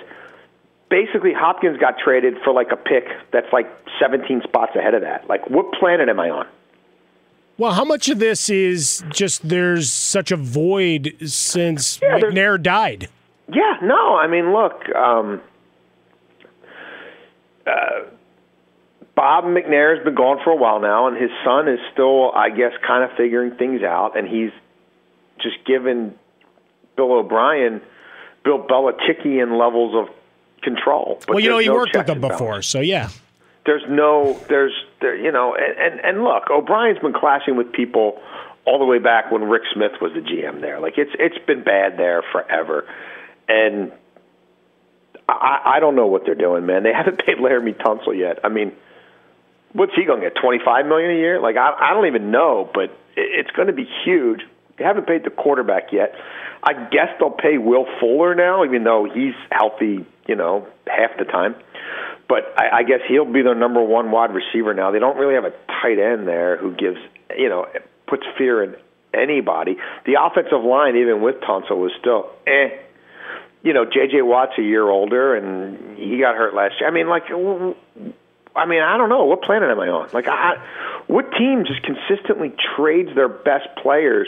[0.90, 3.68] basically Hopkins got traded for like a pick that's like
[4.00, 5.28] 17 spots ahead of that.
[5.28, 6.48] Like, what planet am I on?
[7.58, 13.10] Well, how much of this is just there's such a void since McNair died?
[13.48, 15.40] Yeah, no, I mean, look, um,
[17.68, 18.06] uh,
[19.16, 22.50] Bob McNair has been gone for a while now, and his son is still, I
[22.50, 24.52] guess, kind of figuring things out, and he's
[25.40, 26.18] just given
[26.96, 27.82] Bill O'Brien,
[28.44, 30.14] Bill Belichickian levels of
[30.64, 31.20] control.
[31.28, 33.10] But well, you know, he no worked with them before, so yeah.
[33.66, 38.22] There's no, there's, there, you know, and, and and look, O'Brien's been clashing with people
[38.66, 40.80] all the way back when Rick Smith was the GM there.
[40.80, 42.86] Like it's it's been bad there forever,
[43.48, 43.92] and
[45.30, 46.84] I, I don't know what they're doing, man.
[46.84, 48.40] They haven't paid Laremy Tunsil yet.
[48.44, 48.74] I mean,
[49.74, 50.36] what's he going to get?
[50.42, 51.40] Twenty five million a year?
[51.40, 54.42] Like I, I don't even know, but it, it's going to be huge.
[54.78, 56.16] They haven't paid the quarterback yet.
[56.64, 61.26] I guess they'll pay Will Fuller now, even though he's healthy, you know, half the
[61.26, 61.56] time.
[62.30, 64.92] But I, I guess he'll be their number one wide receiver now.
[64.92, 66.98] They don't really have a tight end there who gives,
[67.38, 67.68] you know,
[68.08, 68.76] puts fear in
[69.14, 69.76] anybody.
[70.06, 72.70] The offensive line, even with Tunsil, was still eh
[73.64, 74.22] you know, J.J.
[74.22, 76.90] Watt's a year older, and he got hurt last year.
[76.90, 77.24] I mean, like,
[78.56, 80.10] I mean, I don't know what planet am I on?
[80.14, 80.56] Like, I,
[81.08, 84.28] what team just consistently trades their best players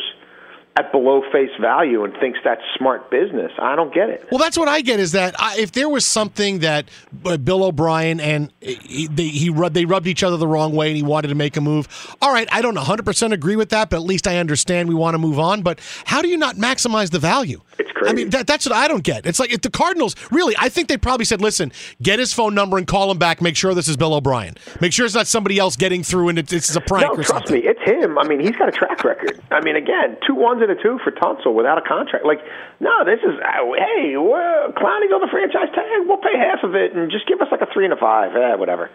[0.77, 3.51] at below face value and thinks that's smart business?
[3.59, 4.27] I don't get it.
[4.31, 6.89] Well, that's what I get is that I, if there was something that
[7.23, 10.87] uh, Bill O'Brien and he, they, he rub, they rubbed each other the wrong way
[10.87, 11.87] and he wanted to make a move.
[12.21, 15.13] All right, I don't 100% agree with that, but at least I understand we want
[15.13, 15.61] to move on.
[15.61, 17.61] But how do you not maximize the value?
[17.77, 18.09] It's crazy.
[18.09, 19.25] I mean, that, that's what I don't get.
[19.25, 22.55] It's like if the Cardinals, really, I think they probably said, listen, get his phone
[22.55, 23.41] number and call him back.
[23.41, 24.55] Make sure this is Bill O'Brien.
[24.79, 27.15] Make sure it's not somebody else getting through and it's, it's a prank no, or
[27.15, 27.61] trust something.
[27.61, 28.17] me, it's him.
[28.17, 29.41] I mean, he's got a track record.
[29.51, 32.25] I mean, again, two ones and a two for Tunsil without a contract.
[32.25, 32.39] Like,
[32.79, 36.07] no, this is uh, hey, well, Clowney's on the franchise tag.
[36.07, 38.35] We'll pay half of it and just give us like a three and a five.
[38.35, 38.89] Eh, whatever.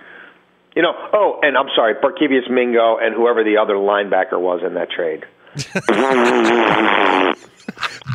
[0.74, 0.94] You know.
[1.12, 5.24] Oh, and I'm sorry, Barkevious Mingo and whoever the other linebacker was in that trade.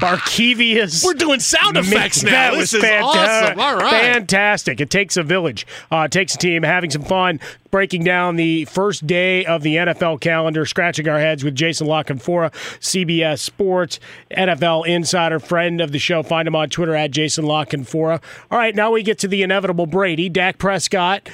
[0.05, 1.03] Barkevious.
[1.03, 2.31] We're doing sound effects now.
[2.31, 3.59] That This was is fanta- awesome.
[3.59, 3.89] All right.
[4.13, 4.79] Fantastic.
[4.81, 5.65] It takes a village.
[5.91, 7.39] Uh, it takes a team having some fun,
[7.71, 12.03] breaking down the first day of the NFL calendar, scratching our heads with Jason La
[12.03, 13.99] Canfora, CBS Sports,
[14.31, 16.23] NFL insider, friend of the show.
[16.23, 18.21] Find him on Twitter at Jason La Canfora.
[18.51, 20.29] All right, now we get to the inevitable Brady.
[20.29, 21.27] Dak Prescott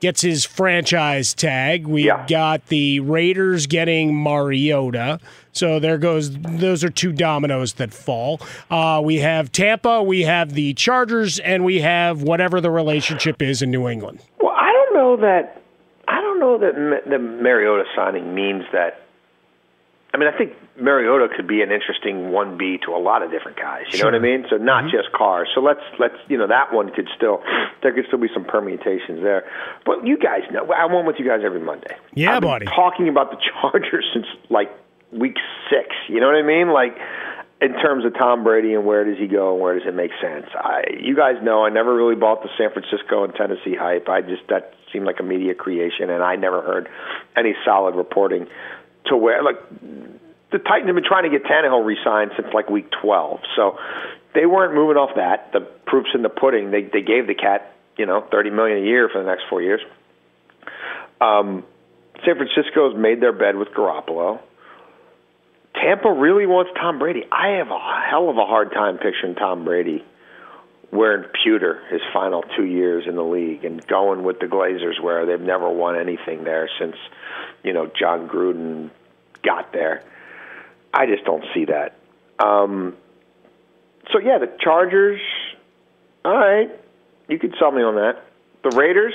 [0.00, 1.86] gets his franchise tag.
[1.86, 5.20] We got the Raiders getting Mariota.
[5.56, 6.30] So there goes.
[6.38, 8.40] Those are two dominoes that fall.
[8.70, 13.62] Uh, we have Tampa, we have the Chargers, and we have whatever the relationship is
[13.62, 14.20] in New England.
[14.40, 15.62] Well, I don't know that.
[16.08, 19.06] I don't know that the Mariota signing means that
[20.16, 23.30] I mean, I think Mariota could be an interesting one B to a lot of
[23.30, 23.84] different guys.
[23.92, 24.46] You know what I mean?
[24.48, 25.46] So not just cars.
[25.54, 27.42] So let's let's you know that one could still
[27.82, 29.44] there could still be some permutations there.
[29.84, 31.94] But you guys know I'm on with you guys every Monday.
[32.14, 32.64] Yeah, buddy.
[32.64, 34.70] Talking about the Chargers since like
[35.12, 35.36] week
[35.70, 35.94] six.
[36.08, 36.72] You know what I mean?
[36.72, 36.96] Like
[37.60, 40.10] in terms of Tom Brady and where does he go and where does it make
[40.20, 40.46] sense?
[40.54, 44.08] I you guys know I never really bought the San Francisco and Tennessee hype.
[44.08, 46.88] I just that seemed like a media creation, and I never heard
[47.36, 48.46] any solid reporting
[49.06, 49.56] to where like
[50.52, 53.40] the Titans have been trying to get Tannehill re-signed since like week 12.
[53.56, 53.78] So
[54.34, 55.52] they weren't moving off that.
[55.52, 56.70] The proof's in the pudding.
[56.70, 59.62] They they gave the cat you know 30 million a year for the next four
[59.62, 59.80] years.
[61.20, 61.64] Um,
[62.24, 64.40] San Francisco's made their bed with Garoppolo.
[65.76, 67.24] Tampa really wants Tom Brady.
[67.30, 67.78] I have a
[68.10, 70.04] hell of a hard time picturing Tom Brady
[70.90, 75.26] wearing pewter his final two years in the league and going with the Glazers where
[75.26, 76.96] they've never won anything there since,
[77.62, 78.90] you know, Jon Gruden
[79.42, 80.02] got there.
[80.94, 81.98] I just don't see that.
[82.38, 82.96] Um,
[84.12, 85.20] so yeah, the Chargers.
[86.24, 86.70] All right,
[87.28, 88.24] you could sell me on that.
[88.62, 89.14] The Raiders,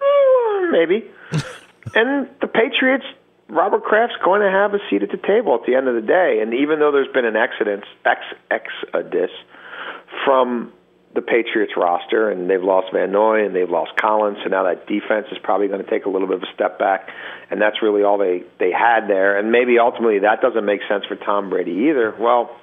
[0.00, 1.10] eh, maybe,
[1.94, 3.04] and the Patriots.
[3.50, 6.06] Robert Kraft's going to have a seat at the table at the end of the
[6.06, 6.38] day.
[6.40, 10.72] And even though there's been an exodus, ex exodus uh, from
[11.14, 14.86] the Patriots roster, and they've lost Van Noy and they've lost Collins, so now that
[14.86, 17.08] defense is probably going to take a little bit of a step back,
[17.50, 19.36] and that's really all they they had there.
[19.36, 22.14] And maybe ultimately that doesn't make sense for Tom Brady either.
[22.18, 22.56] Well,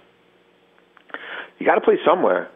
[1.60, 2.50] you got to play somewhere,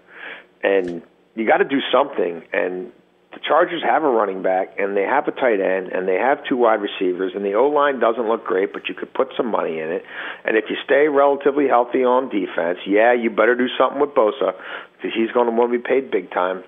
[0.63, 1.01] and
[1.35, 2.43] you got to do something.
[2.53, 2.93] And
[3.31, 6.39] the Chargers have a running back, and they have a tight end, and they have
[6.49, 9.47] two wide receivers, and the O line doesn't look great, but you could put some
[9.47, 10.03] money in it.
[10.43, 14.51] And if you stay relatively healthy on defense, yeah, you better do something with Bosa
[14.97, 16.63] because he's going to want to be paid big time.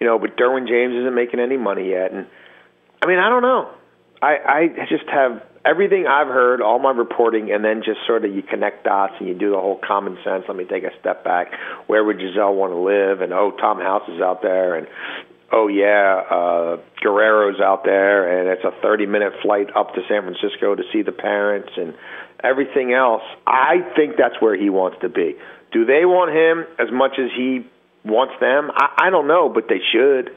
[0.00, 2.26] You know, but Derwin James isn't making any money yet, and
[3.02, 3.70] I mean, I don't know.
[4.20, 8.34] I I just have everything I've heard, all my reporting, and then just sort of
[8.34, 10.44] you connect dots and you do the whole common sense.
[10.48, 11.48] Let me take a step back.
[11.86, 13.20] Where would Gisele want to live?
[13.20, 14.86] And oh, Tom House is out there, and
[15.52, 20.22] oh yeah, uh, Guerrero's out there, and it's a 30 minute flight up to San
[20.22, 21.94] Francisco to see the parents and
[22.42, 23.22] everything else.
[23.46, 25.36] I think that's where he wants to be.
[25.72, 27.66] Do they want him as much as he
[28.04, 28.70] wants them?
[28.74, 30.34] I, I don't know, but they should.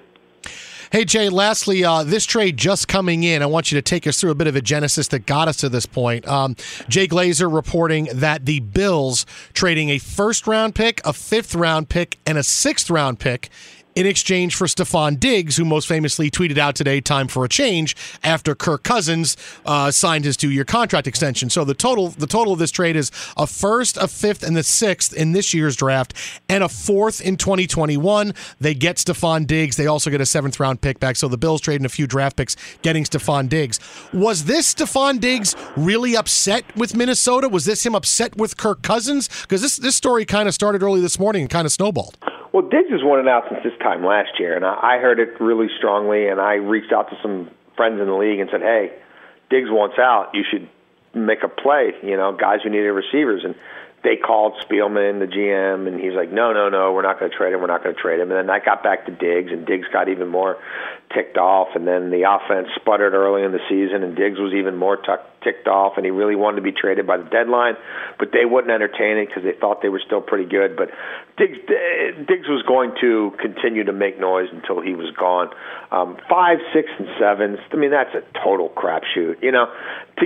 [0.91, 4.21] Hey, Jay, lastly, uh, this trade just coming in, I want you to take us
[4.21, 6.28] through a bit of a genesis that got us to this point.
[6.28, 6.56] Um,
[6.88, 12.19] Jay Glazer reporting that the Bills trading a first round pick, a fifth round pick,
[12.28, 13.49] and a sixth round pick
[13.95, 17.95] in exchange for Stefon Diggs, who most famously tweeted out today, "Time for a change,"
[18.23, 21.49] after Kirk Cousins uh, signed his two-year contract extension.
[21.49, 24.63] So the total, the total of this trade is a first, a fifth, and the
[24.63, 26.13] sixth in this year's draft,
[26.49, 28.34] and a fourth in 2021.
[28.60, 29.75] They get Stefon Diggs.
[29.75, 31.15] They also get a seventh-round pick back.
[31.15, 33.79] So the Bills trading a few draft picks, getting Stefon Diggs.
[34.13, 37.49] Was this Stefon Diggs really upset with Minnesota?
[37.49, 39.29] Was this him upset with Kirk Cousins?
[39.41, 42.17] Because this this story kind of started early this morning and kind of snowballed.
[42.53, 45.41] Well, Diggs has wanted out since this time last year, and I, I heard it
[45.41, 46.27] really strongly.
[46.27, 48.93] And I reached out to some friends in the league and said, "Hey,
[49.49, 50.29] Diggs wants out.
[50.35, 50.69] You should
[51.15, 51.93] make a play.
[52.03, 53.55] You know, guys who needed receivers." And
[54.03, 57.35] they called Spielman, the GM, and he's like, "No, no, no, we're not going to
[57.35, 57.59] trade him.
[57.59, 59.87] We're not going to trade him." And then that got back to Diggs, and Diggs
[59.91, 60.57] got even more
[61.13, 61.69] ticked off.
[61.76, 65.21] And then the offense sputtered early in the season, and Diggs was even more tuck
[65.43, 67.76] ticked off, and he really wanted to be traded by the deadline,
[68.17, 70.76] but they wouldn't entertain it because they thought they were still pretty good.
[70.76, 70.89] But
[71.38, 71.60] Diggs,
[72.28, 75.52] Diggs was going to continue to make noise until he was gone.
[75.91, 77.60] Um, five, six, and sevens.
[77.71, 79.43] I mean, that's a total crapshoot.
[79.43, 79.67] You know,
[80.19, 80.26] to,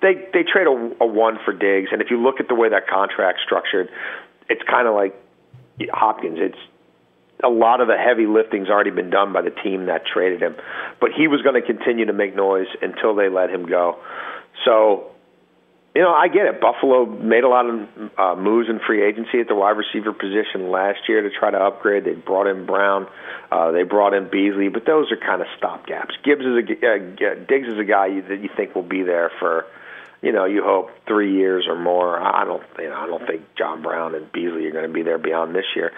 [0.00, 2.68] they they trade a, a one for Diggs, and if you look at the way
[2.68, 3.88] that contract's structured,
[4.48, 5.14] it's kind of like
[5.92, 6.38] Hopkins.
[6.40, 6.58] It's
[7.44, 10.56] a lot of the heavy lifting's already been done by the team that traded him,
[11.00, 13.98] but he was going to continue to make noise until they let him go.
[14.64, 15.12] So,
[15.94, 16.60] you know, I get it.
[16.60, 20.70] Buffalo made a lot of uh, moves in free agency at the wide receiver position
[20.70, 22.04] last year to try to upgrade.
[22.04, 23.06] They brought in Brown,
[23.50, 26.12] uh, they brought in Beasley, but those are kind of stopgaps.
[26.24, 29.30] Gibbs is a uh, Diggs is a guy you, that you think will be there
[29.38, 29.64] for
[30.20, 32.18] you know, you hope three years or more.
[32.18, 35.02] I don't, you know, I don't think John Brown and Beasley are going to be
[35.02, 35.92] there beyond this year.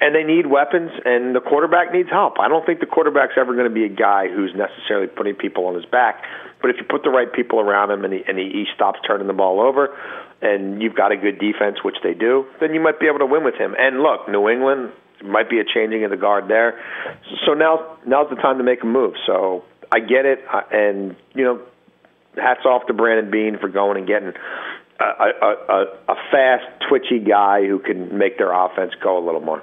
[0.00, 2.38] And they need weapons, and the quarterback needs help.
[2.38, 5.66] I don't think the quarterback's ever going to be a guy who's necessarily putting people
[5.66, 6.22] on his back.
[6.60, 9.00] But if you put the right people around him and he, and he, he stops
[9.06, 9.96] turning the ball over,
[10.42, 13.26] and you've got a good defense, which they do, then you might be able to
[13.26, 13.74] win with him.
[13.78, 14.92] And look, New England
[15.24, 16.80] might be a changing of the guard there.
[17.46, 19.14] So now, now's the time to make a move.
[19.26, 21.60] So I get it, uh, and you know
[22.36, 24.32] hats off to Brandon Beane for going and getting
[24.98, 29.40] a, a, a, a fast, twitchy guy who can make their offense go a little
[29.40, 29.62] more.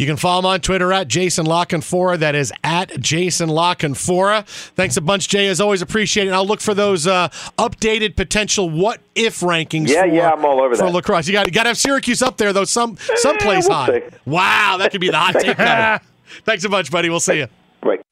[0.00, 2.18] You can follow him on Twitter at Jason La Canfora.
[2.18, 4.46] That is at Jason La Canfora.
[4.74, 5.46] Thanks a bunch, Jay.
[5.48, 6.28] As always, appreciate it.
[6.28, 7.28] And I'll look for those uh,
[7.58, 9.88] updated potential what if rankings.
[9.88, 10.80] Yeah, for, yeah, I'm all over that.
[10.80, 10.94] for that.
[10.94, 11.26] lacrosse.
[11.26, 12.64] You got you got to have Syracuse up there though.
[12.64, 14.00] Some someplace we'll high.
[14.00, 14.16] see.
[14.24, 16.02] Wow, that could be the hot take.
[16.44, 17.10] Thanks a bunch, buddy.
[17.10, 17.48] We'll see you.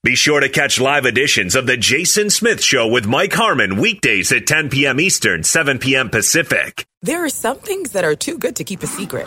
[0.02, 4.30] Be sure to catch live editions of The Jason Smith Show with Mike Harmon weekdays
[4.30, 5.00] at 10 p.m.
[5.00, 6.08] Eastern, 7 p.m.
[6.08, 6.86] Pacific.
[7.02, 9.26] There are some things that are too good to keep a secret.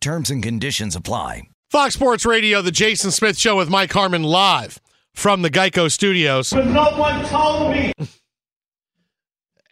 [0.00, 1.42] Terms and conditions apply.
[1.70, 4.80] Fox Sports Radio, the Jason Smith Show with Mike Harmon live
[5.14, 6.50] from the Geico Studios.
[6.50, 7.92] But no one told me.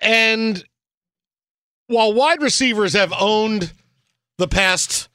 [0.01, 0.64] And
[1.87, 3.72] while wide receivers have owned
[4.39, 5.09] the past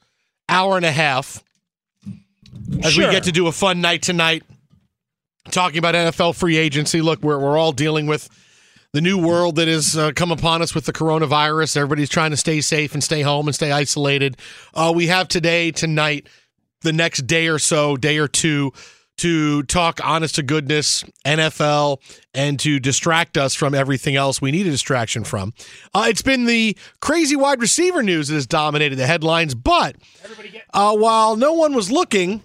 [0.48, 1.42] hour and a half,
[2.82, 3.06] as Sure.
[3.06, 4.42] we get to do a fun night tonight,
[5.50, 8.28] talking about NFL free agency, look, we're, we're all dealing with
[8.92, 11.76] the new world that has uh, come upon us with the coronavirus.
[11.76, 14.36] Everybody's trying to stay safe and stay home and stay isolated.
[14.74, 16.26] Uh, we have today, tonight,
[16.82, 18.72] the next day or so, day or two,
[19.18, 21.98] to talk honest to goodness NFL
[22.34, 25.54] and to distract us from everything else we need a distraction from.
[25.94, 29.96] Uh, it's been the crazy wide receiver news that has dominated the headlines, but
[30.74, 32.42] uh, while no one was looking,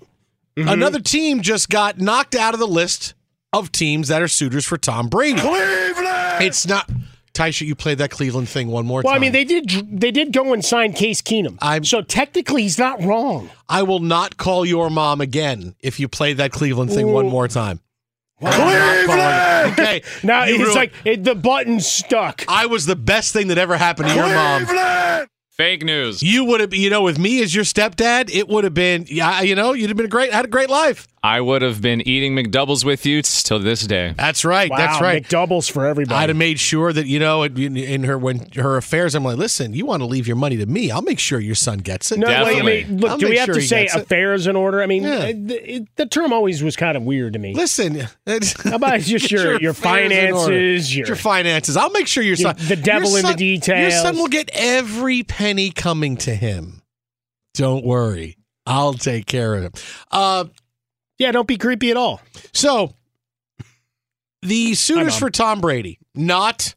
[0.55, 3.15] another team just got knocked out of the list
[3.59, 5.39] of teams that are suitors for Tom Brady.
[5.39, 6.43] Cleveland!
[6.43, 6.89] It's not.
[7.33, 9.09] Taisha, you played that Cleveland thing one more Well, time.
[9.11, 11.57] Well, I mean, they did they did go and sign Case Keenum.
[11.61, 13.51] I'm, so technically, he's not wrong.
[13.69, 17.47] I will not call your mom again if you play that Cleveland thing one more
[17.47, 17.79] time.
[18.39, 19.71] Cleveland!
[19.73, 20.01] Okay.
[20.23, 22.43] Now you it's ruined- like it, the button stuck.
[22.47, 25.27] I was the best thing that ever happened to your mom.
[25.51, 26.21] Fake news.
[26.21, 29.41] You would have, you know, with me as your stepdad, it would have been, yeah,
[29.41, 31.07] you know, you'd have been great, had a great life.
[31.27, 34.13] I would have been eating McDoubles with you till this day.
[34.15, 34.69] That's right.
[34.71, 35.23] Wow, that's right.
[35.23, 36.15] McDoubles for everybody.
[36.17, 39.13] I'd have made sure that you know in, in her when her affairs.
[39.13, 40.89] I'm like, listen, you want to leave your money to me?
[40.89, 42.19] I'll make sure your son gets it.
[42.19, 42.83] No, wait, I Definitely.
[42.85, 44.03] mean, look, I'll do we have sure to say gets it.
[44.03, 44.81] affairs in order?
[44.81, 45.31] I mean, Yeah.
[45.33, 47.53] the, the term always was kind of weird to me.
[47.53, 47.95] Listen,
[48.63, 51.75] How about just your, your, affairs finances, your, your finances.
[51.75, 54.27] I'll make sure your your- son, the devil your in the son- Your son will
[54.27, 56.81] get every penny coming to him.
[57.53, 59.71] Don't worry, I'll take care of him.
[60.11, 60.45] Uh,
[61.17, 62.21] yeah, don't be creepy at all.
[62.53, 62.93] so
[64.41, 66.75] the suitors for Tom Brady, not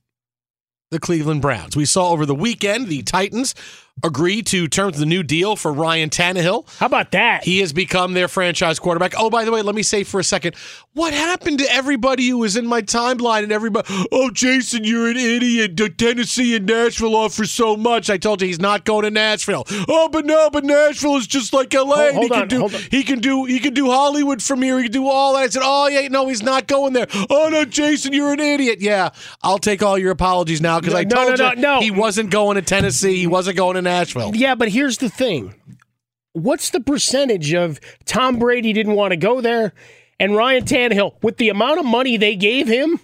[0.90, 1.76] the Cleveland Browns.
[1.76, 3.54] We saw over the weekend the Titans
[4.02, 6.66] agree to terms of the new deal for Ryan Tannehill.
[6.78, 7.44] How about that?
[7.44, 9.12] He has become their franchise quarterback.
[9.18, 10.54] Oh, by the way, let me say for a second,
[10.94, 15.16] what happened to everybody who was in my timeline and everybody, oh, Jason, you're an
[15.18, 15.76] idiot.
[15.98, 18.08] Tennessee and Nashville offer so much.
[18.08, 19.64] I told you he's not going to Nashville.
[19.88, 21.84] Oh, but no, but Nashville is just like LA.
[21.84, 24.62] Hold- and he can on, do hold he can do he can do Hollywood from
[24.62, 24.78] here.
[24.78, 25.40] He can do all that.
[25.40, 27.06] I said, Oh yeah, no, he's not going there.
[27.28, 28.80] Oh no, Jason, you're an idiot.
[28.80, 29.10] Yeah,
[29.42, 31.80] I'll take all your apologies now because No, I told no, you no, no.
[31.80, 33.16] he wasn't going to Tennessee.
[33.18, 33.89] He wasn't going to Nashville.
[34.34, 35.54] Yeah, but here's the thing.
[36.32, 39.72] What's the percentage of Tom Brady didn't want to go there
[40.20, 43.00] and Ryan Tannehill, with the amount of money they gave him,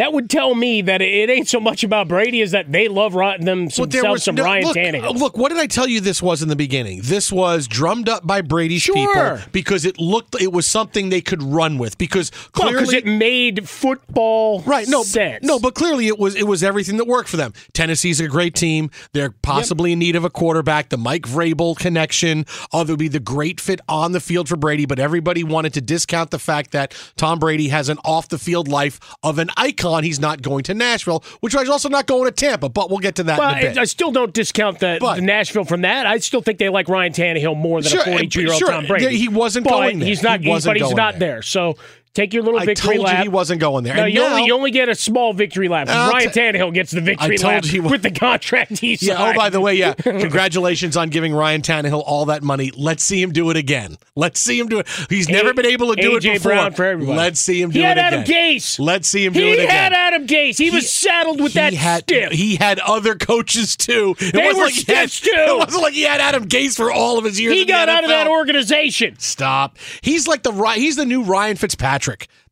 [0.00, 3.12] that would tell me that it ain't so much about Brady as that they love
[3.12, 5.04] But themselves was some no- Ryan look, Tannehill.
[5.04, 7.00] Uh, look, what did I tell you this was in the beginning?
[7.04, 8.94] This was drummed up by Brady's Sure.
[8.94, 12.96] people because it looked it was something they could run with because Well, 'cause clearly
[12.96, 15.44] it made football right no sense.
[15.44, 18.54] no but clearly it was it was everything that worked for them tennessee's a great
[18.54, 23.08] team they're possibly in need of a quarterback the mike vrabel connection oh there'll be
[23.08, 26.70] the great fit on the field for brady but everybody wanted to discount the fact
[26.70, 30.62] that tom brady has an off the field life of an icon he's not going
[30.64, 33.50] to nashville which is also not going to tampa but we'll get to that Well,
[33.52, 33.78] in a bit.
[33.78, 36.06] I I still don't discount the, But- the Nashville from that.
[36.06, 38.68] I still think they like Ryan Tannehill more than Sure, a 42 year old sure,
[38.70, 39.16] Tom Brady.
[39.16, 40.08] he wasn't but going there.
[40.08, 40.40] He's not.
[40.40, 41.34] He he- but he's not there.
[41.34, 41.42] there.
[41.42, 41.76] So
[42.14, 43.22] take your little I victory told you lap.
[43.22, 43.94] he wasn't going there.
[43.96, 45.88] No, And you now- only you only get a small victory lap.
[45.88, 48.96] I'll Ryan ta- Tannehill gets the victory I told lap you with the contract he
[48.96, 49.18] signed.
[49.18, 49.30] Yeah.
[49.30, 49.92] Oh, by the way, yeah.
[50.30, 52.70] Congratulations on giving Ryan Tannehill all that money.
[52.76, 53.96] Let's see him do it again.
[54.16, 54.88] Let's see him do it.
[55.08, 56.30] He's never been able to do A.J.
[56.30, 56.52] it before.
[56.52, 57.16] Brown for everybody.
[57.18, 57.96] Let's see him do it again.
[57.96, 58.24] He had Adam.
[58.24, 58.78] Gase.
[58.80, 59.66] Let's see him do he it again.
[59.66, 60.58] He had Adam Gase.
[60.58, 62.32] He, was saddled with that he had, stiff.
[62.32, 64.14] He had other coaches too.
[64.18, 65.30] It They were like he stiffs, too.
[65.32, 67.54] It wasn't like he had Adam Gase for all of his years.
[67.54, 69.18] He in the got out of that organization.
[69.18, 69.76] Stop.
[70.02, 71.99] He's like the he's the new Ryan Fitzpatrick.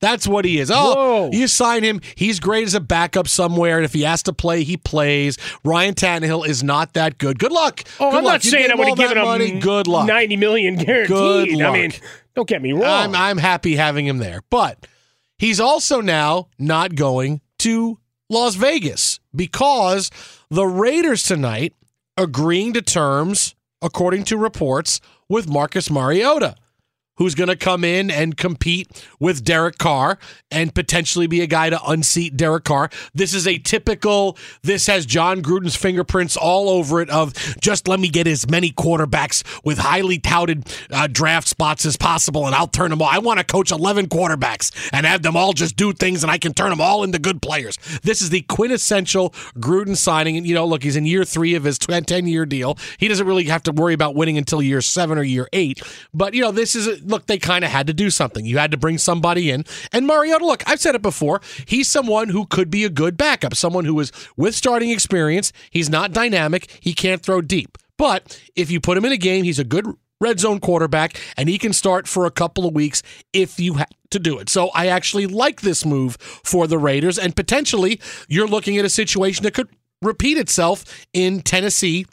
[0.00, 0.70] That's what he is.
[0.70, 1.30] Oh, Whoa.
[1.32, 2.00] you sign him.
[2.14, 5.36] He's great as a backup somewhere, and if he has to play, he plays.
[5.64, 7.38] Ryan Tannehill is not that good.
[7.38, 7.82] Good luck.
[8.00, 8.32] Oh, Good I'm luck.
[8.34, 9.58] not You saying I would have given him money.
[9.58, 10.06] Good luck.
[10.06, 11.08] 90 million guaranteed.
[11.08, 11.68] Good luck.
[11.68, 11.92] I mean,
[12.34, 12.84] don't get me wrong.
[12.84, 14.86] I'm I'm happy having him there, but
[15.38, 17.98] he's also now not going to
[18.30, 20.10] Las Vegas because
[20.50, 21.74] the Raiders tonight
[22.16, 26.54] agreeing to terms, according to reports, with Marcus Mariota.
[27.18, 30.18] Who's going to come in and compete with Derek Carr
[30.50, 32.90] and potentially be a guy to unseat Derek Carr?
[33.14, 38.00] This is a typical, this has Jon Gruden's fingerprints all over it of just let
[38.00, 42.66] me get as many quarterbacks with highly touted uh, draft spots as possible and I'll
[42.66, 43.08] turn them all.
[43.08, 46.38] I want to coach 11 quarterbacks and have them all just do things and I
[46.38, 47.76] can turn them all into good players.
[48.02, 50.36] This is the quintessential Gruden signing.
[50.36, 52.78] And, you know, look, he's in year three of his 10 year deal.
[52.98, 55.82] He doesn't really have to worry about winning until year seven or year eight.
[56.14, 58.44] But, you know, this is, look, they kind of had to do something.
[58.44, 59.64] You had to bring somebody in.
[59.92, 61.40] And Mariota, look, I've said it before.
[61.66, 65.52] He's someone who could be a good backup, someone who is with starting experience.
[65.70, 66.70] He's not dynamic.
[66.80, 67.78] He can't throw deep.
[67.96, 69.86] But if you put him in a game, he's a good
[70.20, 73.02] red zone quarterback, and he can start for a couple of weeks
[73.32, 74.48] if you have to do it.
[74.48, 78.90] So I actually like this move for the Raiders, and potentially you're looking at a
[78.90, 79.68] situation that could
[80.02, 82.06] repeat itself in Tennessee.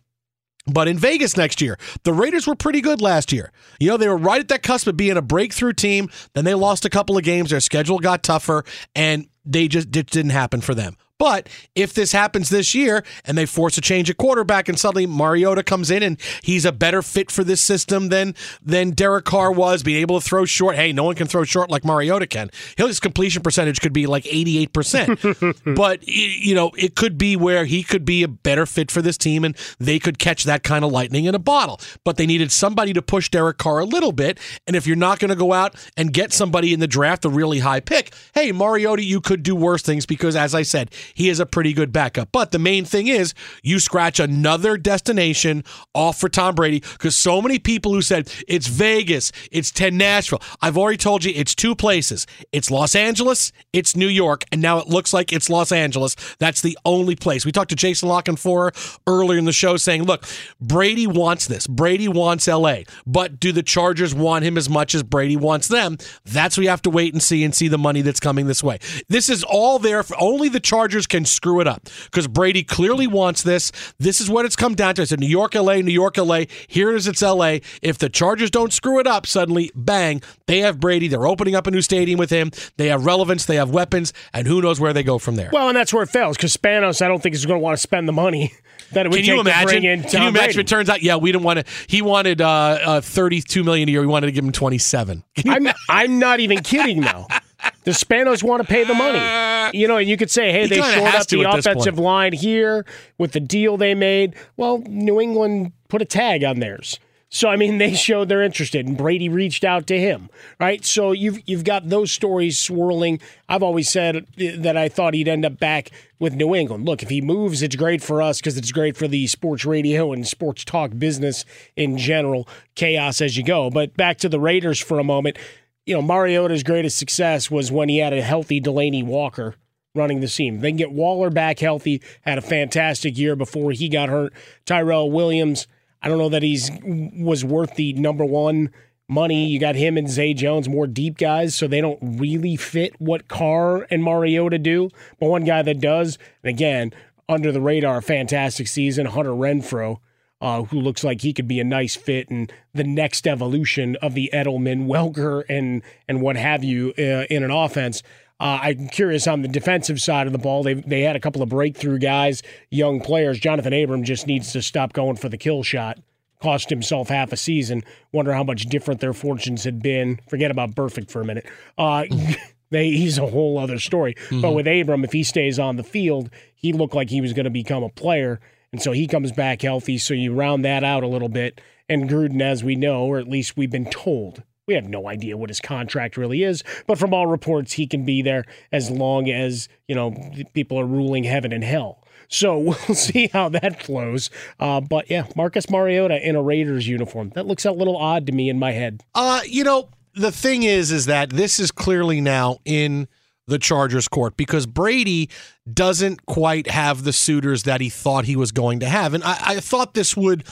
[0.67, 3.51] But in Vegas next year, the Raiders were pretty good last year.
[3.79, 6.09] You know, they were right at that cusp of being a breakthrough team.
[6.33, 7.51] Then they lost a couple of games.
[7.51, 8.63] Their schedule got tougher,
[8.95, 10.97] and they just it didn't happen for them.
[11.17, 15.05] But if this happens this year and they force a change at quarterback and suddenly
[15.05, 19.51] Mariota comes in and he's a better fit for this system than than Derek Carr
[19.51, 20.75] was, being able to throw short.
[20.75, 22.49] Hey, no one can throw short like Mariota can.
[22.77, 25.75] His completion percentage could be like 88%.
[25.75, 29.17] but you know, it could be where he could be a better fit for this
[29.17, 31.79] team and they could catch that kind of lightning in a bottle.
[32.03, 34.37] But they needed somebody to push Derek Carr a little bit.
[34.67, 37.29] And if you're not going to go out and get somebody in the draft, a
[37.29, 41.29] really high pick, hey, Mariota, you could do worse things because as I said, he
[41.29, 42.29] is a pretty good backup.
[42.31, 43.33] But the main thing is
[43.63, 48.67] you scratch another destination off for Tom Brady because so many people who said it's
[48.67, 50.41] Vegas, it's 10 Nashville.
[50.61, 52.25] I've already told you it's two places.
[52.51, 56.15] It's Los Angeles, it's New York, and now it looks like it's Los Angeles.
[56.39, 57.45] That's the only place.
[57.45, 60.25] We talked to Jason La Canfora earlier in the show saying, look,
[60.59, 61.67] Brady wants this.
[61.67, 62.79] Brady wants LA.
[63.05, 65.97] But do the Chargers want him as much as Brady wants them?
[66.25, 68.79] That's we have to wait and see and see the money that's coming this way.
[69.09, 73.07] This is all there for only the Chargers can screw it up because Brady clearly
[73.07, 73.71] wants this.
[73.99, 75.01] This is what it's come down to.
[75.01, 76.43] It's a New York, LA, New York, LA.
[76.67, 77.57] Here it is, it's LA.
[77.81, 81.07] If the Chargers don't screw it up, suddenly, bang, they have Brady.
[81.07, 82.51] They're opening up a new stadium with him.
[82.77, 85.49] They have relevance, they have weapons, and who knows where they go from there.
[85.51, 87.75] Well, and that's where it fails because Spanos, I don't think is going to want
[87.75, 88.53] to spend the money
[88.91, 89.67] that it would Can you imagine?
[89.67, 90.59] to bring in Tom Can you imagine?
[90.61, 91.65] It turns out, yeah, we didn't want to.
[91.87, 94.01] He wanted uh, uh, thirty-two million a year.
[94.01, 95.23] We wanted to give him twenty-seven.
[95.47, 97.27] I'm I'm not even kidding though.
[97.83, 99.77] The Spanos want to pay the money.
[99.77, 102.85] You know, and you could say, hey, He they shored up the offensive line here
[103.17, 104.35] with the deal they made.
[104.57, 106.99] Well, New England put a tag on theirs.
[107.29, 110.85] So I mean, they showed they're interested, and Brady reached out to him, right?
[110.85, 113.19] So you've you've got those stories swirling.
[113.49, 116.85] I've always said that I thought he'd end up back with New England.
[116.85, 120.13] Look, if he moves, it's great for us because it's great for the sports radio
[120.13, 121.43] and sports talk business
[121.75, 122.47] in general.
[122.75, 123.69] Chaos as you go.
[123.69, 125.37] But back to the Raiders for a moment.
[125.85, 129.55] You know, Mariota's greatest success was when he had a healthy Delanie Walker
[129.93, 130.59] running the seam.
[130.59, 132.01] They can get Waller back healthy.
[132.21, 134.33] Had a fantastic year before he got hurt.
[134.65, 135.67] Tyrell Williams.
[136.01, 138.71] I don't know that he's was worth the number one
[139.07, 139.47] money.
[139.47, 143.27] You got him and Zay Jones, more deep guys, so they don't really fit what
[143.27, 144.89] Carr and Mariota do.
[145.19, 146.93] But one guy that does, and again,
[147.29, 149.99] under the radar, fantastic season, Hunter Renfrow.
[150.45, 154.13] Uh, who looks like he could be a nice fit and the next evolution of
[154.13, 158.03] the Edelman, Welker, and and what have you uh, in an offense.
[158.39, 160.61] Uh, I'm curious on the defensive side of the ball.
[160.61, 163.39] They they had a couple of breakthrough guys, young players.
[163.39, 165.97] Johnathan Abram just needs to stop going for the kill shot.
[166.43, 167.83] Cost himself half a season.
[168.11, 170.19] Wonder how much different their fortunes had been.
[170.29, 171.47] Forget about Burfict for a minute.
[171.75, 172.05] Uh,
[172.69, 174.13] they he's a whole other story.
[174.29, 174.55] But Mm-hmm.
[174.55, 177.49] with Abram, if he stays on the field, he looked like he was going to
[177.49, 178.39] become a player,
[178.75, 179.97] and so he comes back healthy.
[179.97, 181.61] So you round that out a little bit.
[181.87, 185.37] And Gruden, as we know, or at least we've been told, we have no idea
[185.37, 189.29] what his contract really is, but from all reports, he can be there as long
[189.29, 190.13] as you know
[190.53, 192.03] people are ruling heaven and hell.
[192.27, 194.29] So we'll see how that flows.
[194.59, 198.33] Uh, but yeah, Marcus Mariota in a Raiders uniform that looks a little odd to
[198.33, 199.03] me in my head.
[199.13, 203.07] Uh, you know, the thing is, is that this is clearly now in
[203.47, 205.29] the Chargers' court because Brady
[205.71, 209.37] doesn't quite have the suitors that he thought he was going to have, and I,
[209.45, 210.43] I thought this would.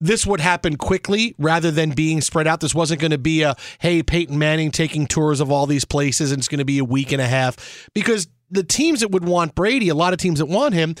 [0.00, 2.60] This would happen quickly rather than being spread out.
[2.60, 6.30] This wasn't going to be a, hey, Peyton Manning taking tours of all these places
[6.30, 9.24] and it's going to be a week and a half because the teams that would
[9.24, 10.96] want Brady, a lot of teams that want him,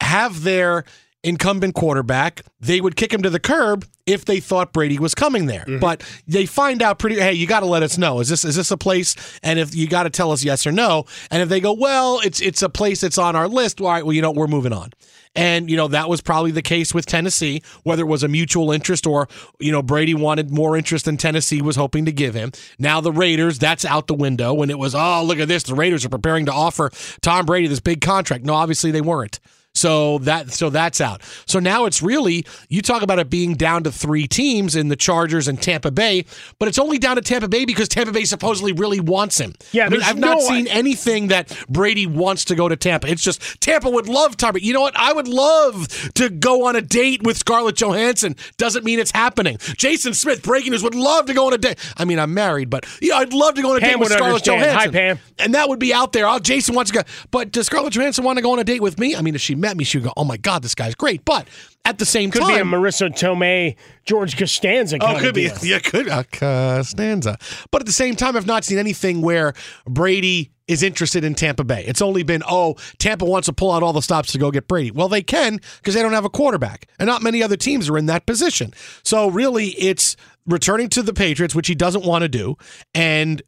[0.00, 0.84] have their
[1.24, 2.42] incumbent quarterback.
[2.60, 5.64] They would kick him to the curb if they thought Brady was coming there.
[5.64, 5.78] Mm-hmm.
[5.78, 8.20] But they find out pretty hey, you got to let us know.
[8.20, 10.72] Is this is this a place and if you got to tell us yes or
[10.72, 11.04] no.
[11.30, 14.04] And if they go, "Well, it's it's a place that's on our list." All right,
[14.04, 14.90] well, you know, we're moving on.
[15.34, 18.72] And you know, that was probably the case with Tennessee, whether it was a mutual
[18.72, 22.52] interest or you know, Brady wanted more interest than Tennessee was hoping to give him.
[22.78, 25.64] Now the Raiders, that's out the window when it was, "Oh, look at this.
[25.64, 26.90] The Raiders are preparing to offer
[27.20, 29.38] Tom Brady this big contract." No, obviously they weren't.
[29.78, 31.22] So that so that's out.
[31.46, 34.96] So now it's really you talk about it being down to three teams in the
[34.96, 36.24] Chargers and Tampa Bay,
[36.58, 39.54] but it's only down to Tampa Bay because Tampa Bay supposedly really wants him.
[39.72, 43.08] Yeah, I mean, I've not no- seen anything that Brady wants to go to Tampa.
[43.08, 44.52] It's just Tampa would love Tom.
[44.52, 44.66] Brady.
[44.66, 44.96] You know what?
[44.96, 48.36] I would love to go on a date with Scarlett Johansson.
[48.56, 49.58] Doesn't mean it's happening.
[49.76, 51.78] Jason Smith, breaking news, would love to go on a date.
[51.96, 54.12] I mean, I'm married, but yeah, I'd love to go on a Pam date with
[54.12, 54.76] Scarlett understand.
[54.76, 54.92] Hi, Johansson.
[54.92, 55.18] Pam.
[55.38, 56.26] And that would be out there.
[56.26, 57.02] Oh, Jason wants to go.
[57.30, 59.14] But does Scarlett Johansson want to go on a date with me?
[59.14, 61.24] I mean, if she met me, she would go, oh my God, this guy's great.
[61.24, 61.46] But
[61.84, 65.50] at the same Could time, be a Marisa Tomei, George Costanza kind Oh, could be.
[65.62, 67.38] Yeah, could uh, Costanza.
[67.70, 69.52] But at the same time, I've not seen anything where
[69.86, 71.84] Brady is interested in Tampa Bay.
[71.86, 74.68] It's only been, oh, Tampa wants to pull out all the stops to go get
[74.68, 74.90] Brady.
[74.90, 77.96] Well, they can because they don't have a quarterback, and not many other teams are
[77.96, 78.72] in that position.
[79.02, 80.16] So really, it's
[80.46, 82.56] returning to the Patriots, which he doesn't want to do,
[82.94, 83.42] and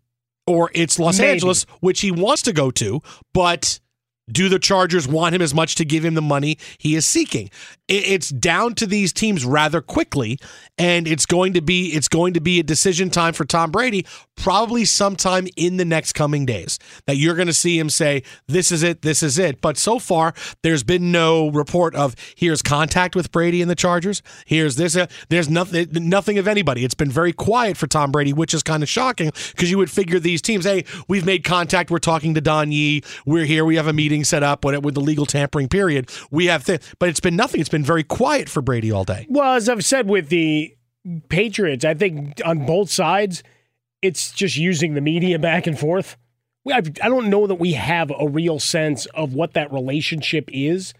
[0.47, 1.33] or it's Los Maybe.
[1.33, 3.01] Angeles, which he wants to go to,
[3.35, 3.81] but
[4.33, 7.51] do the Chargers want him as much to give him the money he is seeking?
[7.91, 10.38] It- it's down to these teams rather quickly,
[10.78, 14.07] and it's going to be it's going to be a decision time for Tom Brady
[14.36, 18.72] probably sometime in the next coming days that you're going to see him say this
[18.72, 19.61] is it, this is it.
[19.61, 20.32] But so far,
[20.62, 24.22] there's been no report of here's contact with Brady and the Chargers.
[24.47, 24.97] Here's this.
[24.97, 26.84] Uh, there's nothing nothing of anybody.
[26.84, 29.91] It's been very quiet for Tom Brady, which is kind of shocking because you would
[29.91, 31.91] figure these teams, hey, we've made contact.
[31.91, 33.03] We're talking to Don Yee.
[33.26, 33.64] We're here.
[33.64, 36.09] We have a meeting set up with the legal tampering period.
[36.30, 37.61] We have, th- but it's been nothing.
[37.61, 39.26] It's been very quiet for Brady all day.
[39.28, 40.74] Well, as I've said with the
[41.28, 43.43] Patriots, I think on both sides,
[44.03, 46.16] it's just using the media back and forth.
[46.68, 50.93] I, I don't know that we have a real sense of what that relationship is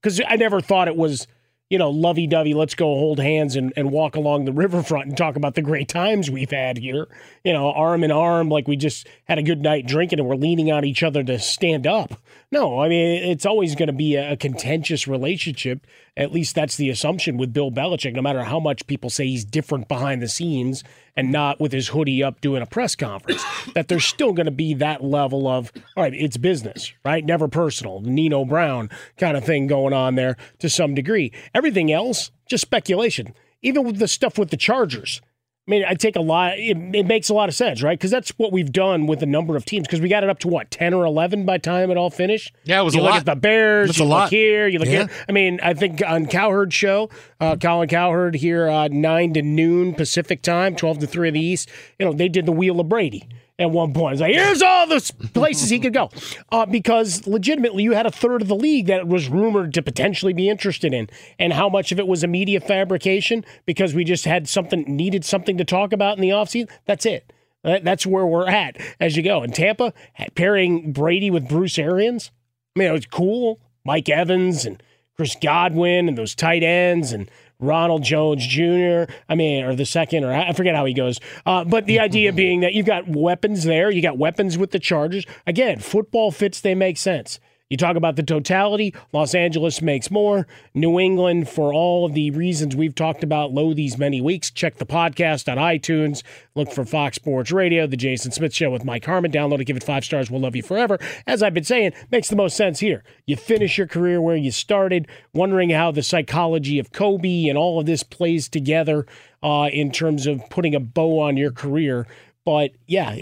[0.00, 1.26] because I never thought it was,
[1.72, 5.16] you know, lovey dovey, let's go hold hands and, and walk along the riverfront and
[5.16, 7.08] talk about the great times we've had here,
[7.44, 10.36] you know, arm in arm, like we just had a good night drinking and we're
[10.36, 12.20] leaning on each other to stand up.
[12.50, 15.86] No, I mean, it's always going to be a contentious relationship.
[16.14, 19.46] At least that's the assumption with Bill Belichick, no matter how much people say he's
[19.46, 20.84] different behind the scenes
[21.16, 23.42] and not with his hoodie up doing a press conference,
[23.74, 27.24] that there's still going to be that level of, all right, it's business, right?
[27.24, 31.32] Never personal, Nino Brown kind of thing going on there to some degree.
[31.54, 33.32] Everything else, just speculation.
[33.62, 35.22] Even with the stuff with the Chargers.
[35.68, 36.58] I mean, I take a lot.
[36.58, 37.96] It, it makes a lot of sense, right?
[37.96, 39.86] Because that's what we've done with a number of teams.
[39.86, 42.10] Because we got it up to what ten or eleven by the time it all
[42.10, 42.52] finished.
[42.64, 43.20] Yeah, it was you a look lot.
[43.20, 43.88] at the Bears.
[43.90, 44.30] That's you a look lot.
[44.30, 44.66] here.
[44.66, 45.06] You look Yeah.
[45.06, 45.10] here.
[45.28, 49.94] I mean, I think on Cowherd show, uh, Colin Cowherd here, uh, nine to noon
[49.94, 51.68] Pacific time, twelve to three of the East.
[51.98, 53.28] You know, they did the Wheel of Brady
[53.58, 54.14] at one point.
[54.14, 56.10] It's like here's all the places he could go,
[56.50, 60.32] uh, because legitimately you had a third of the league that was rumored to potentially
[60.32, 64.24] be interested in, and how much of it was a media fabrication because we just
[64.24, 66.70] had something needed something to talk about in the offseason.
[66.86, 67.32] That's it.
[67.62, 69.42] That's where we're at as you go.
[69.44, 69.92] In Tampa,
[70.34, 72.32] pairing Brady with Bruce Arians.
[72.74, 73.60] I mean, it was cool.
[73.84, 74.82] Mike Evans and
[75.14, 77.30] Chris Godwin and those tight ends and
[77.62, 79.10] Ronald Jones Jr.
[79.28, 81.20] I mean, or the second, or I forget how he goes.
[81.46, 83.90] Uh, but the idea being that you've got weapons there.
[83.90, 85.24] You got weapons with the Chargers.
[85.46, 87.38] Again, football fits, they make sense.
[87.72, 90.46] You talk about the totality, Los Angeles makes more.
[90.74, 94.76] New England, for all of the reasons we've talked about low these many weeks, check
[94.76, 96.22] the podcast on iTunes.
[96.54, 99.32] Look for Fox Sports Radio, The Jason Smith Show with Mike Harmon.
[99.32, 100.30] Download it, give it five stars.
[100.30, 100.98] We'll love you forever.
[101.26, 103.04] As I've been saying, makes the most sense here.
[103.24, 107.80] You finish your career where you started, wondering how the psychology of Kobe and all
[107.80, 109.06] of this plays together
[109.42, 112.06] uh, in terms of putting a bow on your career.
[112.44, 113.20] But yeah, it,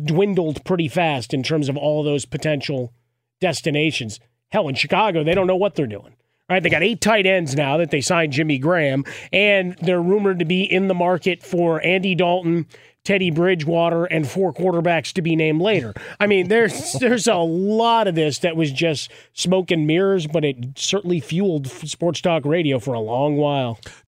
[0.00, 2.92] it dwindled pretty fast in terms of all those potential
[3.42, 4.20] destinations.
[4.50, 6.14] Hell, in Chicago, they don't know what they're doing.
[6.48, 10.38] Right, they got eight tight ends now that they signed Jimmy Graham, and they're rumored
[10.40, 12.66] to be in the market for Andy Dalton,
[13.04, 15.94] Teddy Bridgewater, and four quarterbacks to be named later.
[16.20, 20.44] I mean, there's there's a lot of this that was just smoke and mirrors, but
[20.44, 23.78] it certainly fueled sports talk radio for a long while.